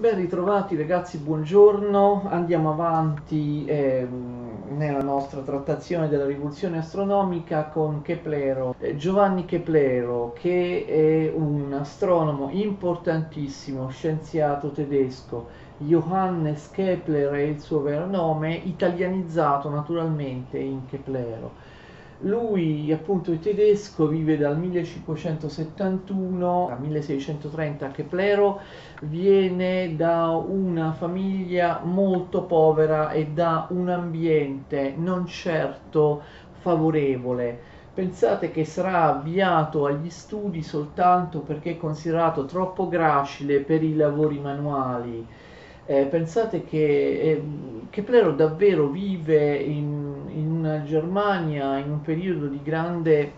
[0.00, 2.22] Ben ritrovati ragazzi, buongiorno.
[2.30, 8.74] Andiamo avanti ehm, nella nostra trattazione della rivoluzione astronomica con Keplero.
[8.78, 15.48] Eh, Giovanni Keplero, che è un astronomo importantissimo, scienziato tedesco.
[15.76, 21.52] Johannes Kepler è il suo vero nome, italianizzato naturalmente in Keplero.
[22.22, 28.60] Lui appunto è tedesco, vive dal 1571 al 1630 a Keplero,
[29.02, 36.22] viene da una famiglia molto povera e da un ambiente non certo
[36.58, 37.58] favorevole.
[37.94, 44.38] Pensate che sarà avviato agli studi soltanto perché è considerato troppo gracile per i lavori
[44.38, 45.26] manuali
[45.90, 47.42] eh, pensate che eh,
[47.90, 53.32] Keplero davvero vive in, in una Germania in un periodo di grande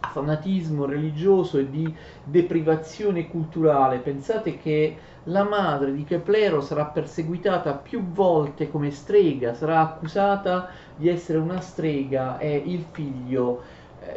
[0.00, 3.98] fanatismo religioso e di deprivazione culturale.
[3.98, 11.08] Pensate che la madre di Keplero sarà perseguitata più volte come strega, sarà accusata di
[11.08, 13.62] essere una strega e il figlio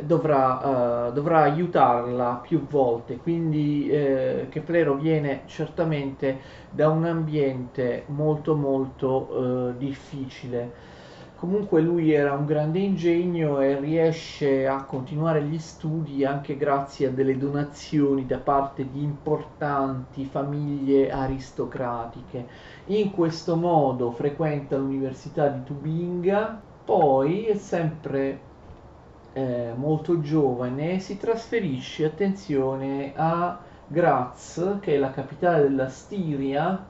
[0.03, 8.55] dovrà, uh, dovrà, aiutarla più volte, quindi eh, Keplero viene certamente da un ambiente molto
[8.55, 10.91] molto uh, difficile.
[11.43, 17.11] Comunque lui era un grande ingegno e riesce a continuare gli studi anche grazie a
[17.11, 22.47] delle donazioni da parte di importanti famiglie aristocratiche.
[22.85, 28.51] In questo modo frequenta l'Università di Tubinga, poi è sempre
[29.33, 36.85] eh, molto giovane si trasferisce, attenzione, a Graz, che è la capitale della Stiria,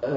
[0.00, 0.08] eh,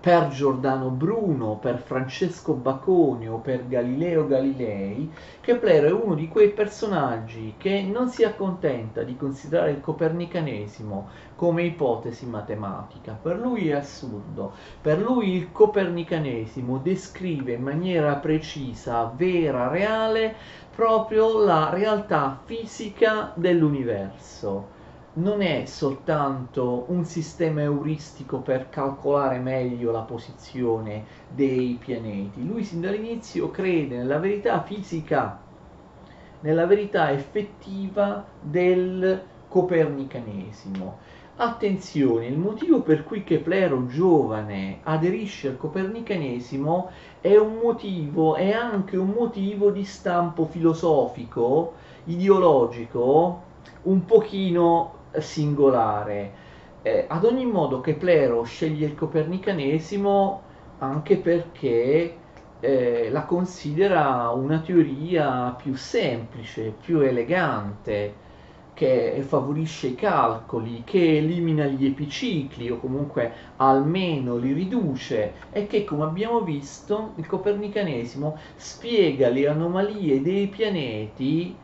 [0.00, 5.10] per Giordano Bruno, per Francesco Baconio, per Galileo Galilei,
[5.40, 11.64] Keplero è uno di quei personaggi che non si accontenta di considerare il copernicanesimo come
[11.64, 13.18] ipotesi matematica.
[13.20, 14.52] Per lui è assurdo.
[14.80, 20.34] Per lui il copernicanesimo descrive in maniera precisa, vera, reale,
[20.74, 24.80] proprio la realtà fisica dell'universo
[25.14, 32.46] non è soltanto un sistema euristico per calcolare meglio la posizione dei pianeti.
[32.46, 35.38] Lui sin dall'inizio crede nella verità fisica,
[36.40, 40.98] nella verità effettiva del copernicanesimo.
[41.36, 48.96] Attenzione, il motivo per cui Keplero giovane aderisce al copernicanesimo è un motivo, è anche
[48.96, 51.74] un motivo di stampo filosofico,
[52.04, 53.42] ideologico,
[53.82, 56.32] un pochino singolare.
[56.82, 60.42] Eh, ad ogni modo Keplero sceglie il copernicanesimo
[60.78, 62.16] anche perché
[62.60, 68.14] eh, la considera una teoria più semplice, più elegante,
[68.74, 75.84] che favorisce i calcoli, che elimina gli epicicli o comunque almeno li riduce e che
[75.84, 81.54] come abbiamo visto il copernicanesimo spiega le anomalie dei pianeti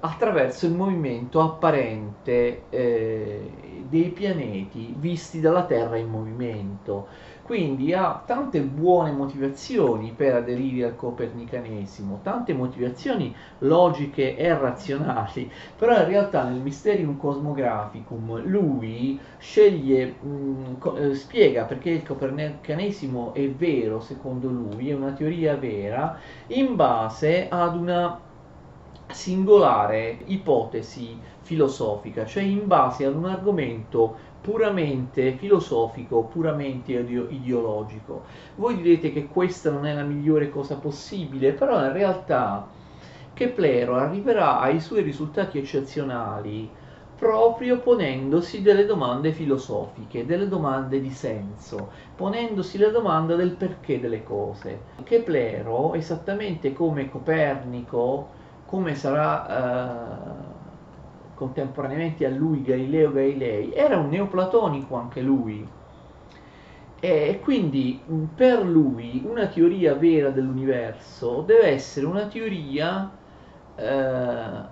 [0.00, 3.50] attraverso il movimento apparente eh,
[3.88, 7.08] dei pianeti visti dalla Terra in movimento.
[7.48, 15.96] Quindi ha tante buone motivazioni per aderire al copernicanesimo, tante motivazioni logiche e razionali, però
[15.96, 24.00] in realtà nel Mysterium Cosmographicum lui sceglie, mh, eh, spiega perché il copernicanesimo è vero
[24.00, 28.20] secondo lui, è una teoria vera, in base ad una
[29.10, 38.22] singolare ipotesi filosofica, cioè in base ad un argomento puramente filosofico, puramente ideologico.
[38.56, 42.66] Voi direte che questa non è la migliore cosa possibile, però in realtà
[43.34, 46.68] Keplero arriverà ai suoi risultati eccezionali
[47.18, 54.22] proprio ponendosi delle domande filosofiche, delle domande di senso, ponendosi la domanda del perché delle
[54.22, 54.82] cose.
[55.02, 58.28] Keplero, esattamente come Copernico,
[58.68, 60.44] come sarà eh,
[61.34, 65.66] contemporaneamente a lui Galileo Galilei, era un neoplatonico anche lui.
[67.00, 68.00] E quindi
[68.34, 73.10] per lui una teoria vera dell'universo deve essere una teoria
[73.76, 73.86] eh,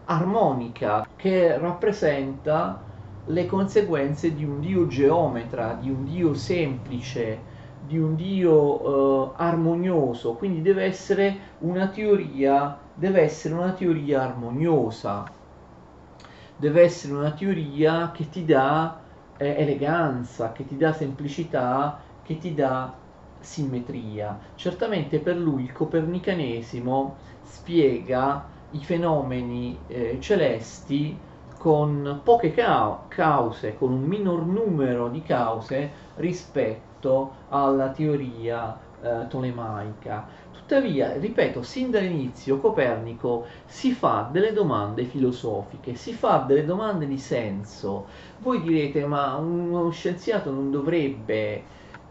[0.05, 2.83] armonica che rappresenta
[3.27, 7.39] le conseguenze di un Dio geometra, di un Dio semplice,
[7.87, 15.25] di un Dio eh, armonioso, quindi deve essere una teoria, deve essere una teoria armoniosa
[16.57, 19.03] deve essere una teoria che ti dà
[19.37, 22.99] eh, eleganza, che ti dà semplicità, che ti dà
[23.39, 24.39] simmetria.
[24.55, 31.23] Certamente per lui il copernicanesimo spiega i fenomeni eh, celesti
[31.57, 40.29] con poche ca- cause, con un minor numero di cause rispetto alla teoria eh, tolemaica.
[40.67, 47.19] Tuttavia, ripeto, sin dall'inizio Copernico si fa delle domande filosofiche, si fa delle domande di
[47.19, 48.09] senso.
[48.39, 51.55] Voi direte, ma uno scienziato non dovrebbe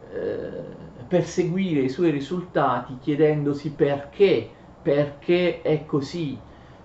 [0.09, 0.63] eh,
[1.05, 4.49] perseguire i suoi risultati chiedendosi perché,
[4.81, 6.39] perché è così,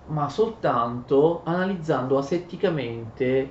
[0.07, 3.49] ma soltanto analizzando asetticamente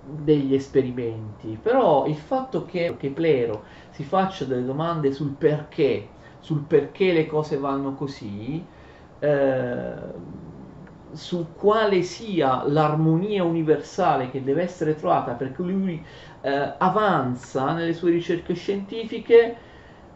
[0.00, 1.58] degli esperimenti.
[1.60, 6.08] Però il fatto che Keplero si faccia delle domande sul perché,
[6.42, 8.68] sul perché le cose vanno così,
[9.20, 9.94] eh,
[11.12, 16.04] su quale sia l'armonia universale che deve essere trovata perché lui
[16.40, 19.56] eh, avanza nelle sue ricerche scientifiche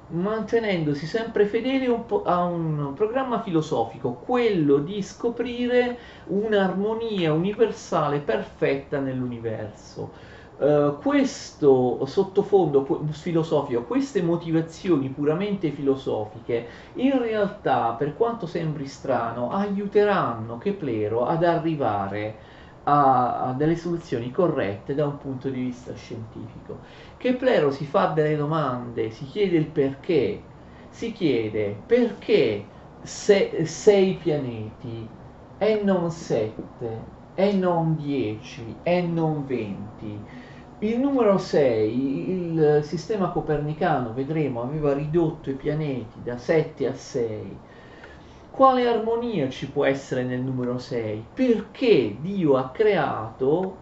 [0.08, 10.12] mantenendosi sempre fedele un a un programma filosofico, quello di scoprire un'armonia universale perfetta nell'universo
[10.58, 20.56] Uh, questo sottofondo filosofico, queste motivazioni puramente filosofiche, in realtà, per quanto sembri strano, aiuteranno
[20.56, 22.38] Keplero ad arrivare
[22.84, 26.78] a, a delle soluzioni corrette da un punto di vista scientifico.
[27.18, 30.42] Keplero si fa delle domande, si chiede il perché,
[30.88, 32.64] si chiede perché
[33.02, 35.06] se, sei pianeti
[35.58, 40.18] e non sette, e non dieci, e non venti
[40.81, 47.58] il numero 6, il sistema copernicano, vedremo, aveva ridotto i pianeti da 7 a 6.
[48.50, 51.25] Quale armonia ci può essere nel numero 6?
[51.32, 53.76] Perché Dio ha creato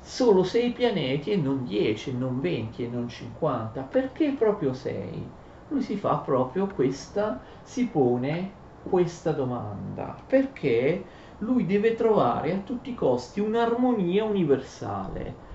[0.00, 3.82] solo 6 pianeti e non 10, non 20 e non 50?
[3.82, 5.26] Perché proprio 6?
[5.68, 8.50] Lui si fa proprio questa, si pone
[8.88, 10.16] questa domanda.
[10.26, 11.04] Perché
[11.40, 15.48] lui deve trovare a tutti i costi un'armonia universale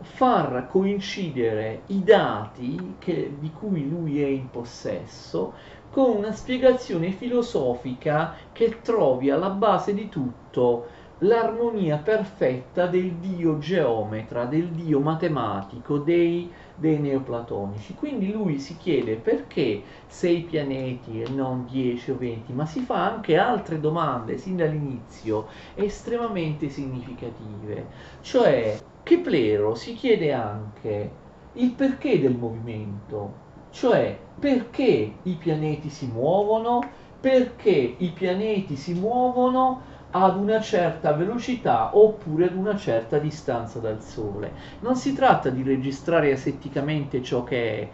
[0.00, 5.54] far coincidere i dati che, di cui lui è in possesso
[5.90, 10.86] con una spiegazione filosofica che trovi alla base di tutto
[11.20, 17.94] l'armonia perfetta del dio geometra, del dio matematico, dei, dei neoplatonici.
[17.94, 23.10] Quindi lui si chiede perché sei pianeti e non 10 o 20, ma si fa
[23.10, 27.86] anche altre domande sin dall'inizio estremamente significative.
[28.20, 31.10] Cioè, Keplero si chiede anche
[31.52, 33.34] il perché del movimento,
[33.70, 36.80] cioè perché i pianeti si muovono,
[37.20, 44.02] perché i pianeti si muovono ad una certa velocità oppure ad una certa distanza dal
[44.02, 44.52] Sole.
[44.80, 47.88] Non si tratta di registrare asetticamente ciò che è.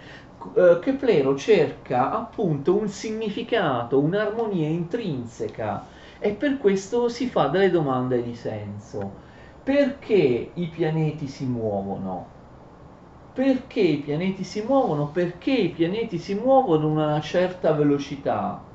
[0.80, 5.84] Keplero cerca appunto un significato, un'armonia intrinseca
[6.18, 9.31] e per questo si fa delle domande di senso.
[9.64, 12.36] Perché i pianeti si muovono?
[13.32, 15.10] Perché i pianeti si muovono?
[15.10, 18.72] Perché i pianeti si muovono a una certa velocità?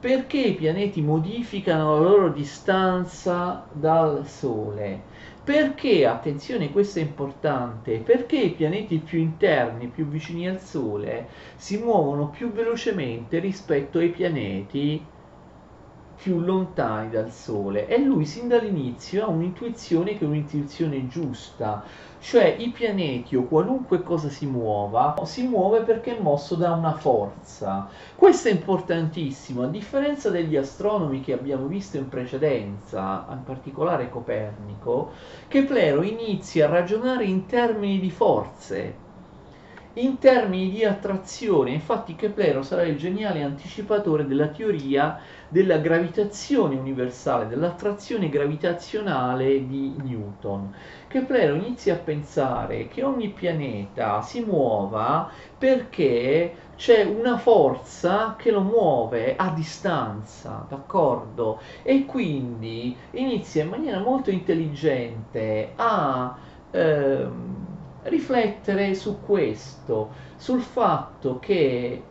[0.00, 5.08] perché i pianeti modificano la loro distanza dal Sole?
[5.42, 11.76] Perché, attenzione, questo è importante, perché i pianeti più interni, più vicini al Sole, si
[11.78, 15.09] muovono più velocemente rispetto ai pianeti
[16.22, 17.88] più lontani dal Sole.
[17.88, 21.82] E lui sin dall'inizio ha un'intuizione che è un'intuizione giusta,
[22.20, 26.92] cioè i pianeti o qualunque cosa si muova si muove perché è mosso da una
[26.92, 27.88] forza.
[28.14, 35.12] Questo è importantissimo, a differenza degli astronomi che abbiamo visto in precedenza, in particolare Copernico,
[35.48, 39.08] Keplero inizia a ragionare in termini di forze
[40.02, 41.72] in termini di attrazione.
[41.72, 50.74] Infatti Keplero sarà il geniale anticipatore della teoria della gravitazione universale, dell'attrazione gravitazionale di Newton.
[51.08, 58.62] Keplero inizia a pensare che ogni pianeta si muova perché c'è una forza che lo
[58.62, 61.60] muove a distanza, d'accordo?
[61.82, 66.36] E quindi inizia in maniera molto intelligente a...
[66.70, 67.69] Ehm,
[68.04, 72.02] riflettere su questo, sul fatto che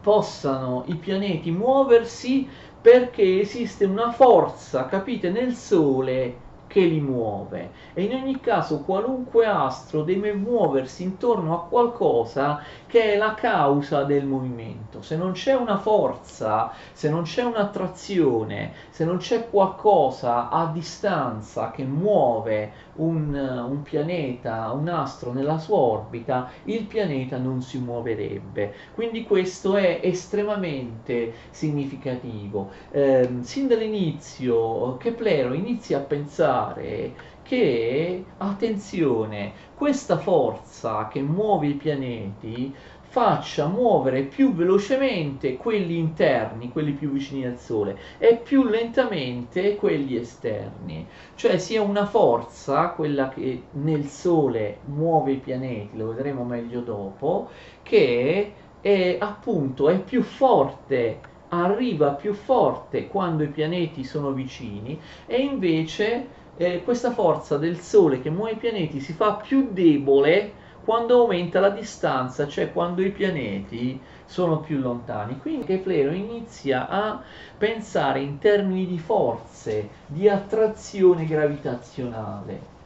[0.00, 2.48] possano i pianeti muoversi
[2.80, 9.44] perché esiste una forza, capite, nel Sole che li muove e in ogni caso qualunque
[9.44, 15.02] astro deve muoversi intorno a qualcosa che è la causa del movimento.
[15.02, 21.72] Se non c'è una forza, se non c'è un'attrazione, se non c'è qualcosa a distanza
[21.72, 28.74] che muove un, un pianeta, un astro nella sua orbita, il pianeta non si muoverebbe.
[28.94, 32.70] Quindi questo è estremamente significativo.
[32.90, 42.74] Eh, sin dall'inizio Keplero inizia a pensare che, attenzione, questa forza che muove i pianeti
[43.10, 50.14] faccia muovere più velocemente quelli interni, quelli più vicini al Sole, e più lentamente quelli
[50.14, 51.04] esterni.
[51.34, 57.48] Cioè sia una forza, quella che nel Sole muove i pianeti, lo vedremo meglio dopo,
[57.82, 61.18] che è appunto è più forte
[61.52, 68.20] arriva più forte quando i pianeti sono vicini e invece eh, questa forza del Sole
[68.20, 73.10] che muove i pianeti si fa più debole quando aumenta la distanza, cioè quando i
[73.10, 75.38] pianeti sono più lontani.
[75.38, 77.22] Quindi Keplero inizia a
[77.56, 82.79] pensare in termini di forze, di attrazione gravitazionale.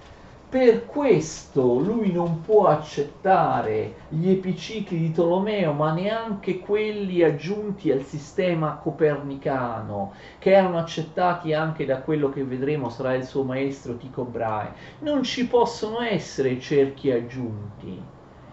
[0.55, 8.05] Per questo lui non può accettare gli epicicli di Tolomeo, ma neanche quelli aggiunti al
[8.05, 14.23] sistema copernicano, che erano accettati anche da quello che vedremo sarà il suo maestro Tycho
[14.23, 14.75] Brahe.
[15.01, 18.01] Non ci possono essere cerchi aggiunti.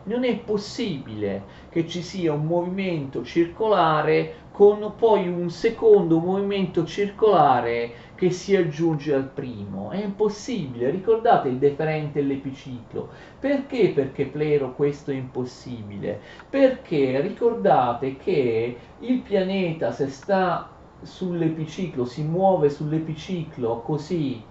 [0.06, 7.94] Non è possibile che ci sia un movimento circolare con poi un secondo movimento circolare
[8.22, 9.90] che si aggiunge al primo.
[9.90, 13.10] È impossibile, ricordate il deferente e l'epiciclo.
[13.40, 16.22] Perché per Keplero questo è impossibile?
[16.48, 20.70] Perché ricordate che il pianeta se sta
[21.02, 24.44] sull'epiciclo, si muove sull'epiciclo così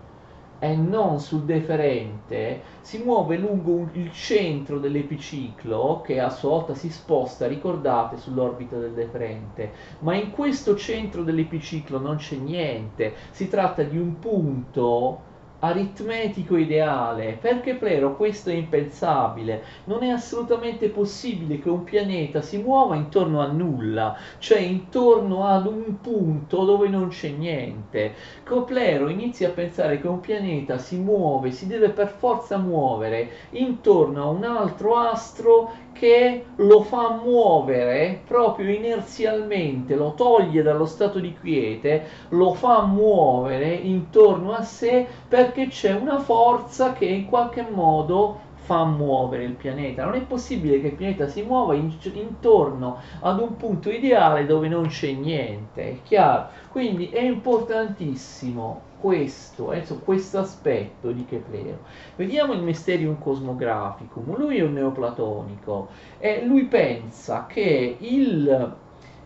[0.62, 6.90] e non sul deferente, si muove lungo il centro dell'epiciclo che a sua volta si
[6.90, 13.82] sposta, ricordate, sull'orbita del deferente, ma in questo centro dell'epiciclo non c'è niente, si tratta
[13.82, 15.29] di un punto
[15.60, 17.38] aritmetico ideale.
[17.40, 19.62] Per Keplero questo è impensabile.
[19.84, 25.66] Non è assolutamente possibile che un pianeta si muova intorno a nulla, cioè intorno ad
[25.66, 28.14] un punto dove non c'è niente.
[28.42, 34.22] Keplero inizia a pensare che un pianeta si muove, si deve per forza muovere intorno
[34.22, 41.34] a un altro astro che lo fa muovere proprio inerzialmente, lo toglie dallo stato di
[41.38, 48.48] quiete, lo fa muovere intorno a sé perché c'è una forza che in qualche modo
[48.70, 50.04] fa muovere il pianeta.
[50.04, 54.68] Non è possibile che il pianeta si muova in, intorno ad un punto ideale dove
[54.68, 56.50] non c'è niente, è chiaro?
[56.70, 61.78] Quindi è importantissimo questo, eh, questo aspetto di Keplero.
[62.14, 68.76] Vediamo il Mysterium Cosmographicum, lui è un neoplatonico e lui pensa che il,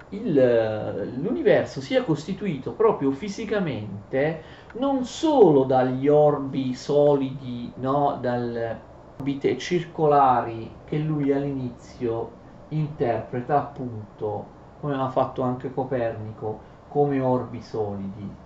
[0.08, 10.82] il, l'universo sia costituito proprio fisicamente non solo dagli orbi solidi, no, dalle orbite circolari
[10.84, 18.40] che lui all'inizio interpreta appunto, come ha fatto anche Copernico, come orbi solidi,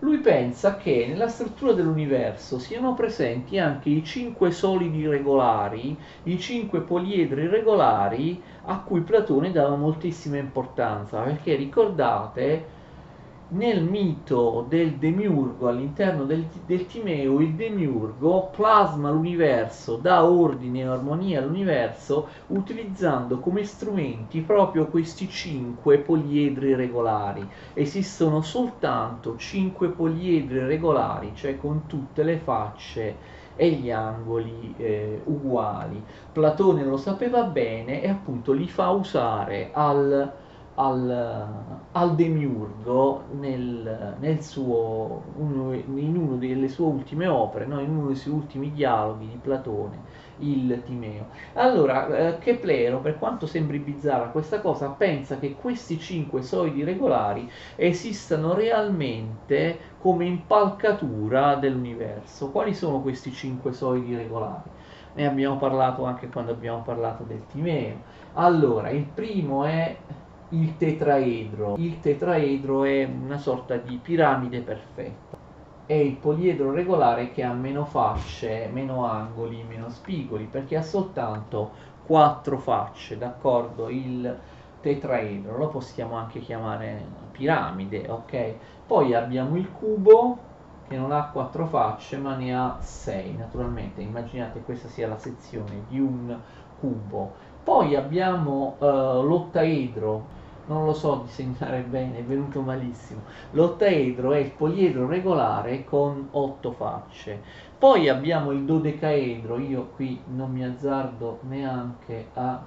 [0.00, 6.82] Lui pensa che nella struttura dell'universo siano presenti anche i cinque solidi regolari, i cinque
[6.82, 12.68] poliedri regolari a cui Platone dava moltissima importanza, perché ricordate
[13.52, 20.86] nel mito del demiurgo all'interno del, del, Timeo, il demiurgo plasma l'universo, dà ordine e
[20.86, 27.46] armonia all'universo utilizzando come strumenti proprio questi cinque poliedri regolari.
[27.74, 36.02] Esistono soltanto cinque poliedri regolari, cioè con tutte le facce e gli angoli eh, uguali.
[36.32, 40.32] Platone lo sapeva bene e appunto li fa usare al
[40.74, 41.48] al,
[41.92, 47.80] al demiurgo nel, nel suo, uno, in una delle sue ultime opere, no?
[47.80, 50.00] in uno dei suoi ultimi dialoghi di Platone,
[50.38, 51.28] il Timeo.
[51.54, 57.50] Allora, eh, Keplero, per quanto sembri bizzarra questa cosa, pensa che questi cinque solidi regolari
[57.76, 62.50] esistano realmente come impalcatura dell'universo.
[62.50, 64.70] Quali sono questi cinque solidi regolari?
[65.14, 68.02] Ne abbiamo parlato anche quando abbiamo parlato del Timeo.
[68.34, 69.94] Allora, il primo è
[70.52, 71.76] il tetraedro.
[71.78, 75.38] Il tetraedro è una sorta di piramide perfetta.
[75.86, 81.70] È il poliedro regolare che ha meno fasce, meno angoli, meno spigoli, perché ha soltanto
[82.04, 83.88] quattro facce, d'accordo?
[83.88, 84.38] Il
[84.80, 88.54] tetraedro lo possiamo anche chiamare piramide, ok?
[88.86, 90.50] Poi abbiamo il cubo
[90.88, 94.02] che non ha quattro facce ma ne ha sei, naturalmente.
[94.02, 96.36] Immaginate questa sia la sezione di un
[96.78, 97.32] cubo.
[97.62, 103.22] Poi abbiamo uh, l'ottaedro non lo so disegnare bene, è venuto malissimo.
[103.52, 107.42] L'ottaedro è il poliedro regolare con otto facce.
[107.78, 112.62] Poi abbiamo il dodecaedro, io qui non mi azzardo neanche a...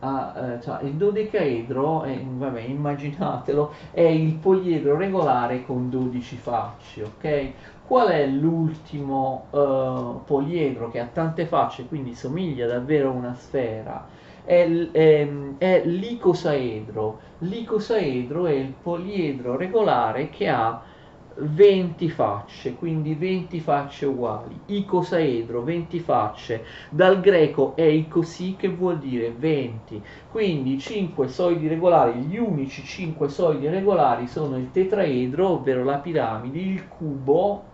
[0.00, 7.02] a eh, cioè il dodecaedro, è, vabbè, immaginatelo, è il poliedro regolare con 12 facce,
[7.04, 7.52] ok?
[7.86, 14.06] Qual è l'ultimo uh, poliedro che ha tante facce, quindi somiglia davvero a una sfera?
[14.48, 15.28] È, è,
[15.58, 17.20] è l'icosaedro.
[17.40, 20.82] L'icosaedro è il poliedro regolare che ha
[21.40, 24.58] 20 facce, quindi 20 facce uguali.
[24.64, 26.64] Icosaedro, 20 facce.
[26.88, 30.02] Dal greco è icosi che vuol dire 20.
[30.30, 36.58] Quindi 5 solidi regolari, gli unici 5 solidi regolari sono il tetraedro, ovvero la piramide,
[36.58, 37.64] il cubo,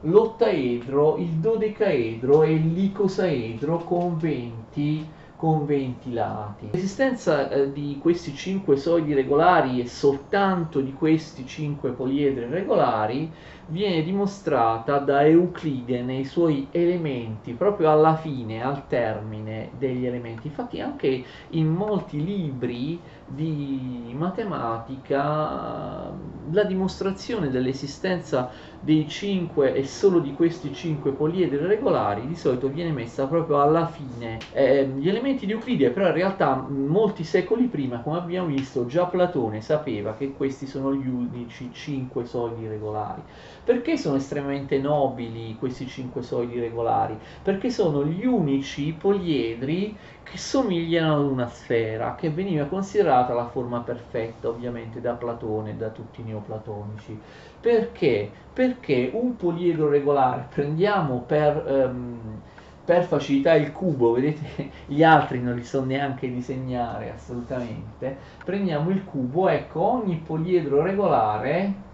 [0.00, 6.68] l'ottaedro, il dodecaedro e l'icosaedro con 20 con 20 lati.
[6.70, 13.32] L'esistenza eh, di questi 5 solidi regolari e soltanto di questi 5 poliedri regolari
[13.68, 20.48] viene dimostrata da Euclide nei suoi elementi, proprio alla fine, al termine degli elementi.
[20.48, 26.12] Infatti anche in molti libri di matematica
[26.50, 28.50] la dimostrazione dell'esistenza
[28.82, 33.86] dei 5 e solo di questi 5 poliedri regolari di solito viene messa proprio alla
[33.86, 34.38] fine.
[34.52, 39.06] Eh, gli elementi di Euclide però in realtà molti secoli prima, come abbiamo visto, già
[39.06, 43.22] Platone sapeva che questi sono gli unici 5 solidi regolari.
[43.62, 47.20] Perché sono estremamente nobili questi 5 solidi regolari?
[47.42, 53.82] Perché sono gli unici poliedri che somigliano ad una sfera, che veniva considerata la forma
[53.82, 57.22] perfetta ovviamente da Platone e da tutti i neoplatonici.
[57.60, 58.30] Perché?
[58.52, 62.40] Perché un poliedro regolare, prendiamo per, um,
[62.84, 69.04] per facilità il cubo, vedete gli altri non li so neanche disegnare assolutamente, prendiamo il
[69.04, 71.88] cubo, ecco ogni poliedro regolare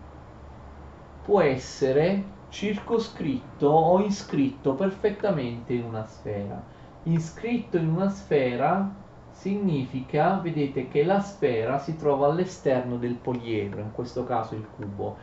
[1.22, 6.62] può essere circoscritto o iscritto perfettamente in una sfera
[7.06, 13.92] iscritto in una sfera significa, vedete, che la sfera si trova all'esterno del poliedro, in
[13.92, 15.16] questo caso il cubo.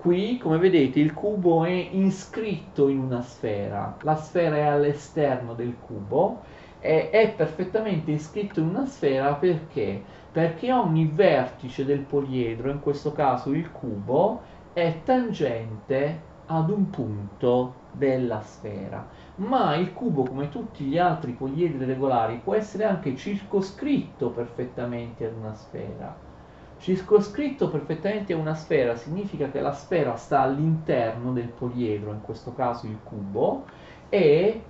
[0.00, 5.78] Qui, come vedete, il cubo è iscritto in una sfera, la sfera è all'esterno del
[5.78, 6.42] cubo
[6.78, 10.02] e è perfettamente iscritto in una sfera perché?
[10.30, 17.86] Perché ogni vertice del poliedro, in questo caso il cubo, è tangente ad un punto
[17.90, 24.30] della sfera ma il cubo, come tutti gli altri poliedri regolari, può essere anche circoscritto
[24.30, 26.27] perfettamente ad una sfera.
[26.78, 32.86] Circoscritto perfettamente una sfera significa che la sfera sta all'interno del poliedro, in questo caso
[32.86, 33.64] il cubo,
[34.08, 34.62] e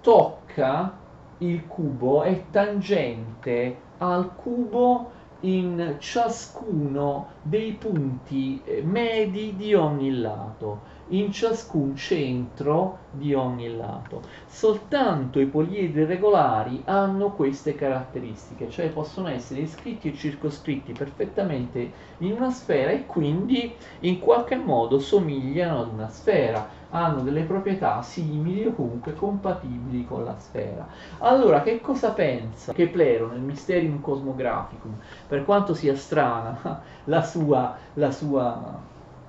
[0.00, 0.98] tocca
[1.38, 10.94] il cubo, è tangente al cubo in ciascuno dei punti eh, medi di ogni lato
[11.08, 14.22] in ciascun centro di ogni lato.
[14.46, 22.32] Soltanto i poliedri regolari hanno queste caratteristiche, cioè possono essere iscritti e circoscritti perfettamente in
[22.32, 28.66] una sfera e quindi in qualche modo somigliano ad una sfera, hanno delle proprietà simili
[28.66, 30.86] o comunque compatibili con la sfera.
[31.18, 34.94] Allora, che cosa pensa Keplero nel Mysterium Cosmographicum?
[35.26, 38.80] Per quanto sia strana la sua, la sua,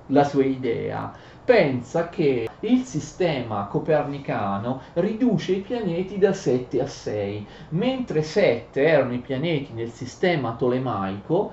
[0.06, 1.12] la sua idea,
[1.44, 9.14] pensa che il sistema copernicano riduce i pianeti da 7 a 6, mentre 7 erano
[9.14, 11.52] i pianeti nel sistema tolemaico,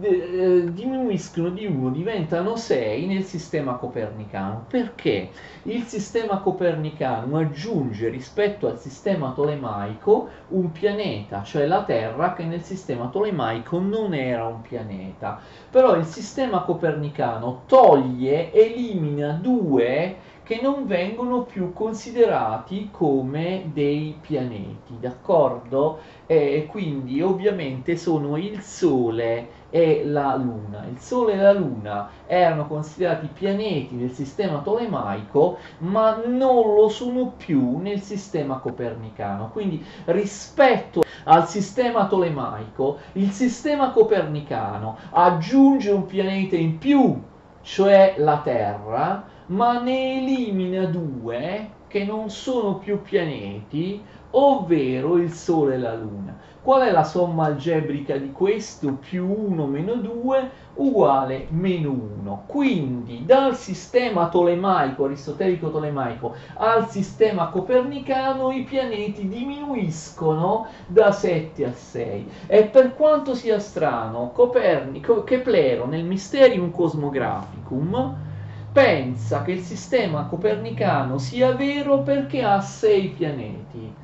[0.00, 4.64] eh, diminuiscono di 1, diventano 6 nel sistema copernicano.
[4.68, 5.30] Perché?
[5.64, 12.62] Il sistema copernicano aggiunge rispetto al sistema tolemaico un pianeta, cioè la Terra, che nel
[12.62, 15.40] sistema tolemaico non era un pianeta.
[15.70, 24.98] Però il sistema copernicano toglie, elimina due che non vengono più considerati come dei pianeti,
[24.98, 26.00] d'accordo?
[26.26, 30.84] E quindi ovviamente sono il Sole e la Luna.
[30.86, 37.32] Il Sole e la Luna erano considerati pianeti nel sistema tolemaico, ma non lo sono
[37.34, 39.48] più nel sistema copernicano.
[39.50, 47.18] Quindi rispetto al sistema tolemaico, il sistema copernicano aggiunge un pianeta in più,
[47.62, 55.74] cioè la Terra, ma ne elimina due che non sono più pianeti, ovvero il Sole
[55.74, 56.38] e la Luna.
[56.62, 58.92] Qual è la somma algebrica di questo?
[58.92, 62.44] Più 1 meno 2 uguale meno 1.
[62.46, 71.72] Quindi dal sistema tolemaico, aristotelico tolemaico, al sistema copernicano i pianeti diminuiscono da 7 a
[71.72, 72.30] 6.
[72.46, 78.16] E per quanto sia strano, Copernico, Keplero nel Mysterium Cosmographicum
[78.72, 83.94] pensa che il sistema copernicano sia vero perché ha 6 pianeti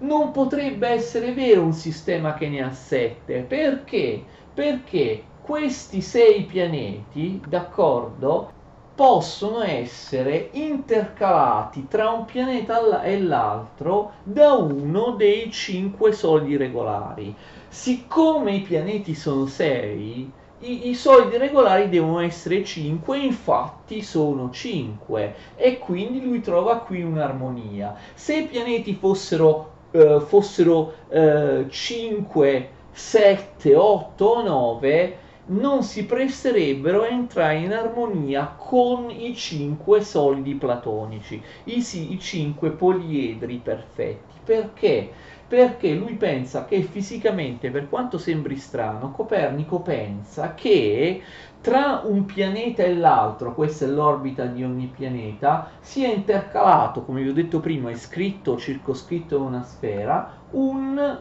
[0.00, 3.40] non potrebbe essere vero un sistema che ne ha sette.
[3.40, 4.22] Perché?
[4.52, 8.52] Perché questi sei pianeti, d'accordo,
[8.94, 17.34] possono essere intercalati tra un pianeta e l'altro da uno dei cinque solidi regolari.
[17.68, 25.34] Siccome i pianeti sono sei, i, i solidi regolari devono essere 5, infatti sono 5
[25.56, 27.96] e quindi lui trova qui un'armonia.
[28.12, 35.16] Se i pianeti fossero eh, fossero eh, 5, 7, 8 o 9
[35.50, 41.78] non si presterebbero a entrare in armonia con i 5 solidi platonici, i,
[42.12, 44.38] i 5 poliedri perfetti.
[44.44, 45.10] Perché?
[45.48, 51.20] Perché lui pensa che fisicamente, per quanto sembri strano, Copernico pensa che
[51.60, 57.28] tra un pianeta e l'altro, questa è l'orbita di ogni pianeta, sia intercalato, come vi
[57.28, 61.20] ho detto prima, iscritto o circoscritto in una sfera, un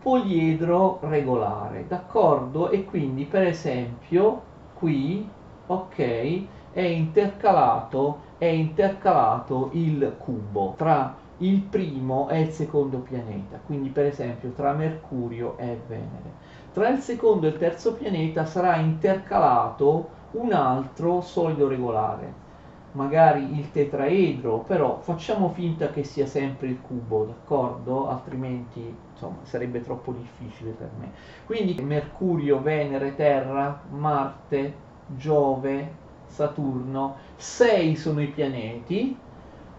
[0.00, 2.70] poliedro regolare, d'accordo?
[2.70, 4.42] E quindi, per esempio,
[4.74, 5.28] qui,
[5.66, 13.90] ok, è intercalato, è intercalato il cubo tra il primo e il secondo pianeta, quindi
[13.90, 16.44] per esempio tra Mercurio e Venere.
[16.76, 22.42] Tra il secondo e il terzo pianeta sarà intercalato un altro solido regolare,
[22.90, 28.08] magari il tetraedro, però facciamo finta che sia sempre il cubo, d'accordo?
[28.08, 31.14] Altrimenti insomma sarebbe troppo difficile per me.
[31.44, 39.25] Quindi Mercurio, Venere, Terra, Marte, Giove, Saturno, sei sono i pianeti,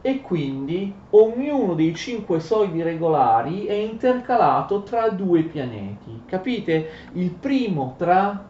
[0.02, 6.22] e quindi ognuno dei cinque solidi regolari è intercalato tra due pianeti.
[6.26, 6.90] Capite?
[7.14, 8.46] Il primo tra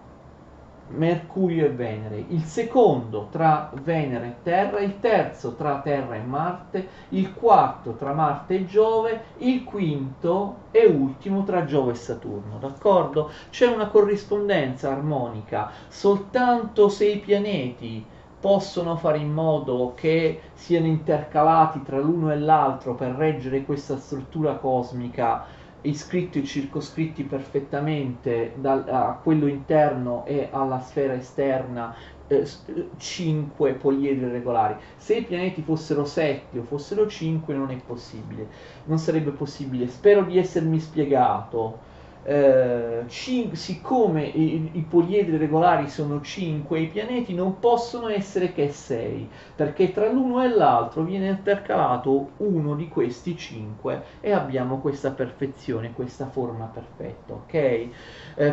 [0.90, 6.88] Mercurio e Venere, il secondo tra Venere e Terra, il terzo tra Terra e Marte,
[7.10, 13.30] il quarto tra Marte e Giove, il quinto e ultimo tra Giove e Saturno, d'accordo?
[13.50, 18.06] C'è una corrispondenza armonica, soltanto se i pianeti
[18.48, 24.56] possono fare in modo che siano intercalati tra l'uno e l'altro per reggere questa struttura
[24.56, 25.46] cosmica
[25.82, 31.94] iscritti e circoscritti perfettamente dal, a quello interno e alla sfera esterna
[32.28, 32.48] eh,
[32.96, 34.78] 5 poliedri regolari.
[34.96, 38.48] Se i pianeti fossero 7 o fossero 5 non è possibile,
[38.86, 39.90] non sarebbe possibile.
[39.90, 41.87] Spero di essermi spiegato.
[42.30, 48.70] Eh, cin- siccome i, i, poliedri regolari sono 5, i pianeti non possono essere che
[48.70, 55.12] 6, perché tra l'uno e l'altro viene intercalato uno di questi 5 e abbiamo questa
[55.12, 57.54] perfezione, questa forma perfetta, ok?
[57.54, 57.92] Eh,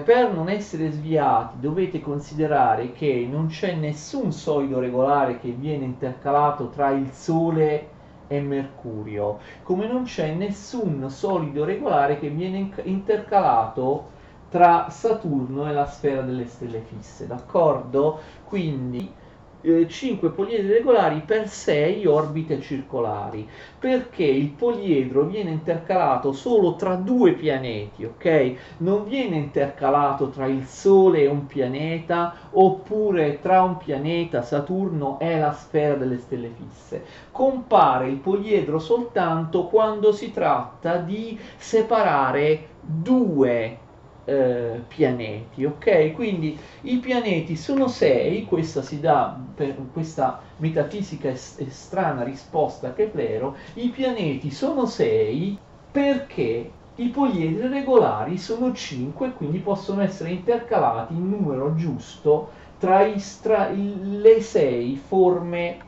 [0.05, 6.69] per non essere sviati dovete considerare che non c'è nessun solido regolare che viene intercalato
[6.69, 7.94] tra il Sole e
[8.41, 14.13] Mercurio, come non c'è nessun solido regolare che viene intercalato
[14.49, 18.21] tra Saturno e la sfera delle stelle fisse, d'accordo?
[18.43, 19.17] Quindi
[19.65, 23.49] 5 eh, poliedri regolari per 6 orbite circolari,
[23.79, 28.55] perché il poliedro viene intercalato solo tra due pianeti, ok?
[28.79, 35.39] Non viene intercalato tra il Sole e un pianeta, oppure tra un pianeta, Saturno e
[35.39, 37.05] la sfera delle stelle fisse.
[37.31, 43.79] Compare il poliedro soltanto quando si tratta di separare due
[44.25, 46.13] eh, pianeti, ok?
[46.13, 52.93] Quindi i pianeti sono sei, questa si dà per questa metafisica est- strana risposta a
[52.93, 55.61] Keplero, i pianeti sono sei
[55.91, 63.21] perché i poliedri regolari sono 5 quindi possono essere intercalati in numero giusto tra, i,
[63.41, 65.79] tra le sei forme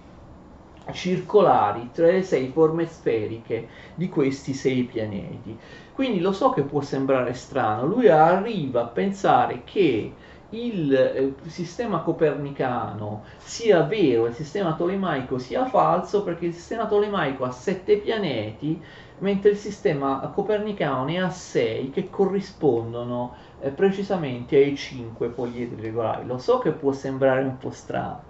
[0.92, 5.58] circolari, tra le sei forme sferiche di questi sei pianeti.
[5.92, 10.16] Quindi lo so che può sembrare strano, lui arriva a pensare che
[10.50, 17.42] il eh, sistema copernicano sia vero il sistema tolemaico sia falso perché il sistema tolemaico
[17.44, 18.80] ha sette pianeti
[19.18, 26.26] mentre il sistema copernicano ne ha sei che corrispondono eh, precisamente ai cinque poliedri regolari.
[26.26, 28.24] Lo so che può sembrare un po' strano.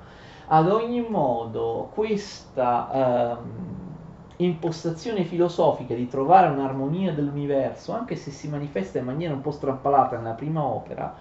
[0.49, 3.99] Ad ogni modo, questa ehm,
[4.37, 10.17] impostazione filosofica di trovare un'armonia dell'universo, anche se si manifesta in maniera un po' strampalata
[10.17, 11.17] nella prima opera,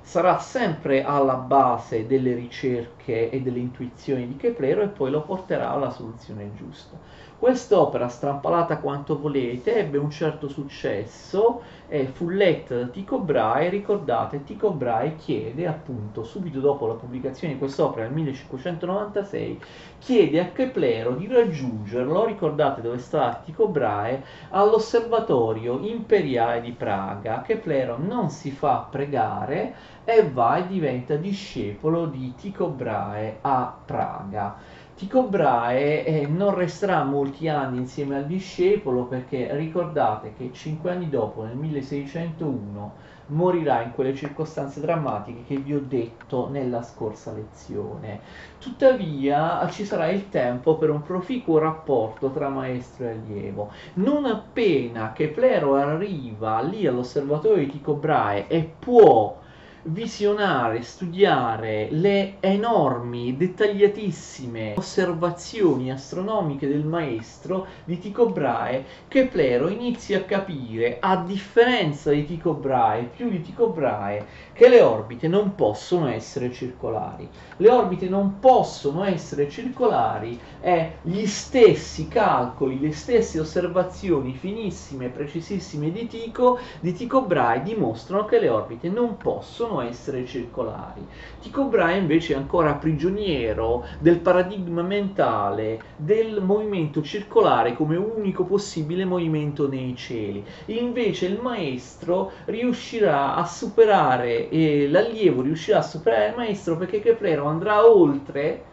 [0.00, 5.70] sarà sempre alla base delle ricerche e delle intuizioni di Keplero e poi lo porterà
[5.70, 7.00] alla soluzione giusta.
[7.40, 13.70] Quest'opera, strampalata quanto volete, ebbe un certo successo e fu letta da Tycho Brahe.
[13.70, 19.58] Ricordate, Tycho Brahe chiede, appunto, subito dopo la pubblicazione di quest'opera nel 1596,
[20.00, 27.40] chiede a Keplero di raggiungerlo, ricordate dove sta Tycho Brahe, all'osservatorio imperiale di Praga.
[27.40, 29.74] Keplero non si fa pregare
[30.04, 34.58] e va e diventa discepolo di Tycho Brahe a Praga.
[35.00, 41.08] Tycho Brahe eh, non resterà molti anni insieme al discepolo perché ricordate che cinque anni
[41.08, 42.92] dopo, nel 1601,
[43.28, 48.20] morirà in quelle circostanze drammatiche che vi ho detto nella scorsa lezione.
[48.58, 53.70] Tuttavia ci sarà il tempo per un proficuo rapporto tra maestro e allievo.
[53.94, 59.38] Non appena che Plero arriva lì all'osservatorio di Tycho Brahe e può
[59.84, 70.22] visionare, studiare le enormi, dettagliatissime osservazioni astronomiche del maestro di Tycho Brahe, Keplero inizia a
[70.22, 76.08] capire, a differenza di Tycho Brahe, più di Tycho Brahe, che le orbite non possono
[76.08, 77.28] essere circolari.
[77.56, 85.90] Le orbite non possono essere circolari e gli stessi calcoli, le stesse osservazioni finissime precisissime
[85.90, 91.06] di Tycho, di Tycho Brahe dimostrano che le orbite non possono possono essere circolari.
[91.40, 99.04] Tycho Brahe invece è ancora prigioniero del paradigma mentale del movimento circolare come unico possibile
[99.04, 100.44] movimento nei cieli.
[100.66, 107.46] Invece il maestro riuscirà a superare, eh, l'allievo riuscirà a superare il maestro perché Keplero
[107.46, 108.64] andrà oltre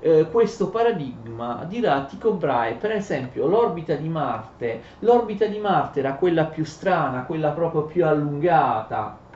[0.00, 4.80] eh, questo paradigma dirà Tycho Brahe, per esempio, l'orbita di Marte.
[5.00, 9.26] L'orbita di Marte era quella più strana, quella proprio più allungata,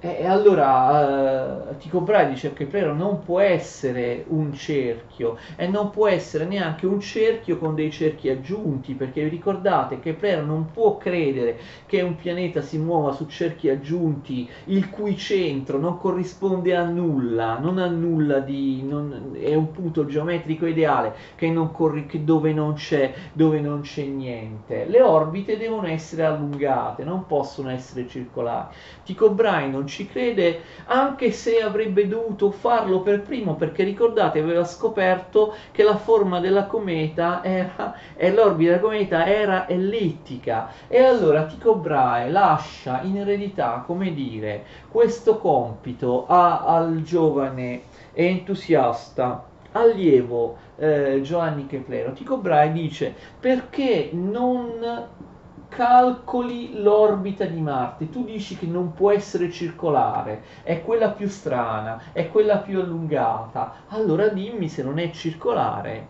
[0.00, 6.08] e allora Tycho Brahe dice che Keplero non può essere un cerchio e non può
[6.08, 11.58] essere neanche un cerchio con dei cerchi aggiunti perché ricordate che Keplero non può credere
[11.84, 17.58] che un pianeta si muova su cerchi aggiunti il cui centro non corrisponde a nulla,
[17.58, 18.82] non ha nulla di...
[18.82, 23.82] Non, è un punto geometrico ideale che non corri, che dove, non c'è, dove non
[23.82, 24.86] c'è niente.
[24.86, 28.74] Le orbite devono essere allungate, non possono essere circolari.
[29.04, 34.64] Tycho Brahe non ci crede, anche se avrebbe dovuto farlo per primo, perché ricordate, aveva
[34.64, 40.70] scoperto che la forma della cometa era, e l'orbita della cometa era ellittica.
[40.88, 48.26] E allora Tycho Brahe lascia in eredità, come dire, questo compito a, al giovane e
[48.26, 52.12] entusiasta allievo eh, Giovanni Keplero.
[52.12, 55.08] Tycho Brahe dice perché non
[55.70, 62.02] calcoli l'orbita di Marte, tu dici che non può essere circolare, è quella più strana,
[62.12, 66.06] è quella più allungata, allora dimmi se non è circolare,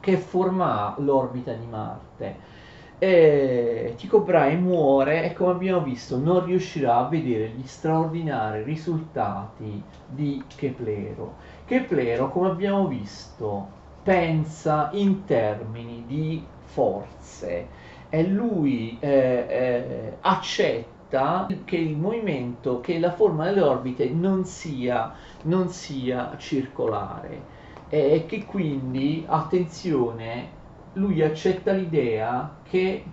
[0.00, 2.52] che forma ha l'orbita di Marte.
[2.98, 9.82] E Tycho Brahe muore e come abbiamo visto non riuscirà a vedere gli straordinari risultati
[10.06, 11.34] di Keplero.
[11.66, 13.66] Keplero, come abbiamo visto,
[14.04, 17.83] pensa in termini di forze
[18.14, 25.12] e lui eh, eh, accetta che il movimento, che la forma delle orbite non sia,
[25.42, 27.52] non sia circolare.
[27.88, 30.48] E che quindi, attenzione,
[30.92, 33.04] lui accetta l'idea che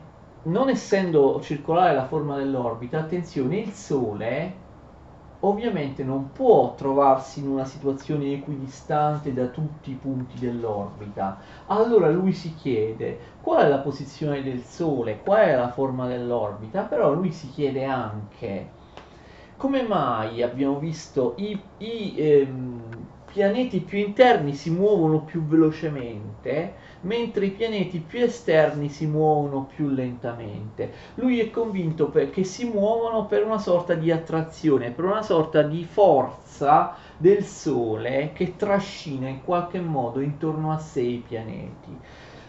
[0.44, 4.54] non essendo circolare la forma dell'orbita, attenzione, il Sole
[5.42, 11.40] ovviamente non può trovarsi in una situazione equidistante da tutti i punti dell'orbita.
[11.68, 16.84] Allora lui si chiede qual è la posizione del Sole, qual è la forma dell'orbita,
[16.84, 18.80] però lui si chiede anche
[19.62, 22.82] come mai abbiamo visto i, i ehm,
[23.32, 29.88] pianeti più interni si muovono più velocemente, mentre i pianeti più esterni si muovono più
[29.90, 30.92] lentamente.
[31.16, 35.84] Lui è convinto che si muovono per una sorta di attrazione, per una sorta di
[35.84, 41.98] forza del Sole che trascina in qualche modo intorno a sé i pianeti.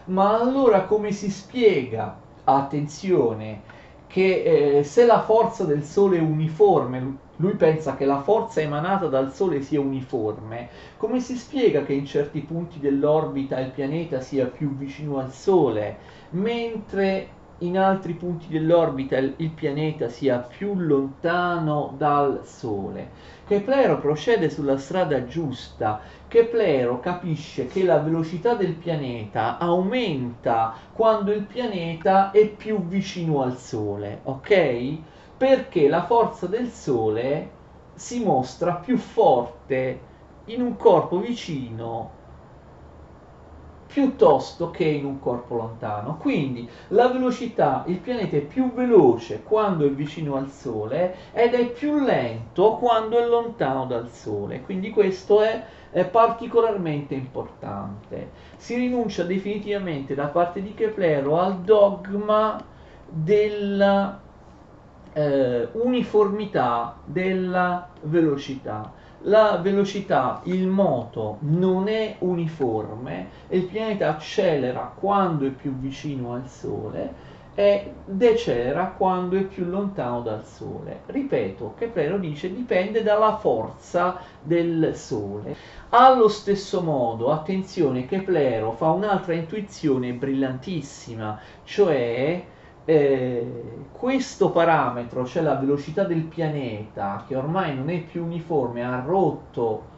[0.05, 2.19] Ma allora come si spiega?
[2.45, 3.61] Attenzione,
[4.07, 9.07] che eh, se la forza del Sole è uniforme, lui pensa che la forza emanata
[9.07, 14.45] dal Sole sia uniforme, come si spiega che in certi punti dell'orbita il pianeta sia
[14.45, 15.97] più vicino al Sole,
[16.31, 23.09] mentre in altri punti dell'orbita il, pianeta sia più lontano dal Sole?
[23.47, 26.01] Keplero procede sulla strada giusta.
[26.27, 33.57] Keplero capisce che la velocità del pianeta aumenta quando il pianeta è più vicino al
[33.57, 34.97] Sole, ok?
[35.37, 37.49] Perché la forza del Sole
[37.95, 40.11] si mostra più forte
[40.45, 42.21] in un corpo vicino
[43.93, 46.17] piuttosto che in un corpo lontano.
[46.17, 51.67] Quindi la velocità, il pianeta è più veloce quando è vicino al Sole ed è
[51.67, 54.61] più lento quando è lontano dal Sole.
[54.61, 58.31] Quindi questo è, è particolarmente importante.
[58.57, 62.59] Si rinuncia definitivamente da parte di Keplero al dogma
[63.07, 64.22] della
[65.13, 68.91] eh, uniformità della velocità.
[69.25, 76.33] La velocità, il moto non è uniforme e il pianeta accelera quando è più vicino
[76.33, 81.01] al Sole e decelera quando è più lontano dal Sole.
[81.05, 85.55] Ripeto, Keplero dice dipende dalla forza del Sole.
[85.89, 92.43] Allo stesso modo, attenzione, Keplero fa un'altra intuizione brillantissima, cioè
[92.85, 99.01] eh, questo parametro, cioè la velocità del pianeta, che ormai non è più uniforme, ha
[99.05, 99.91] rotto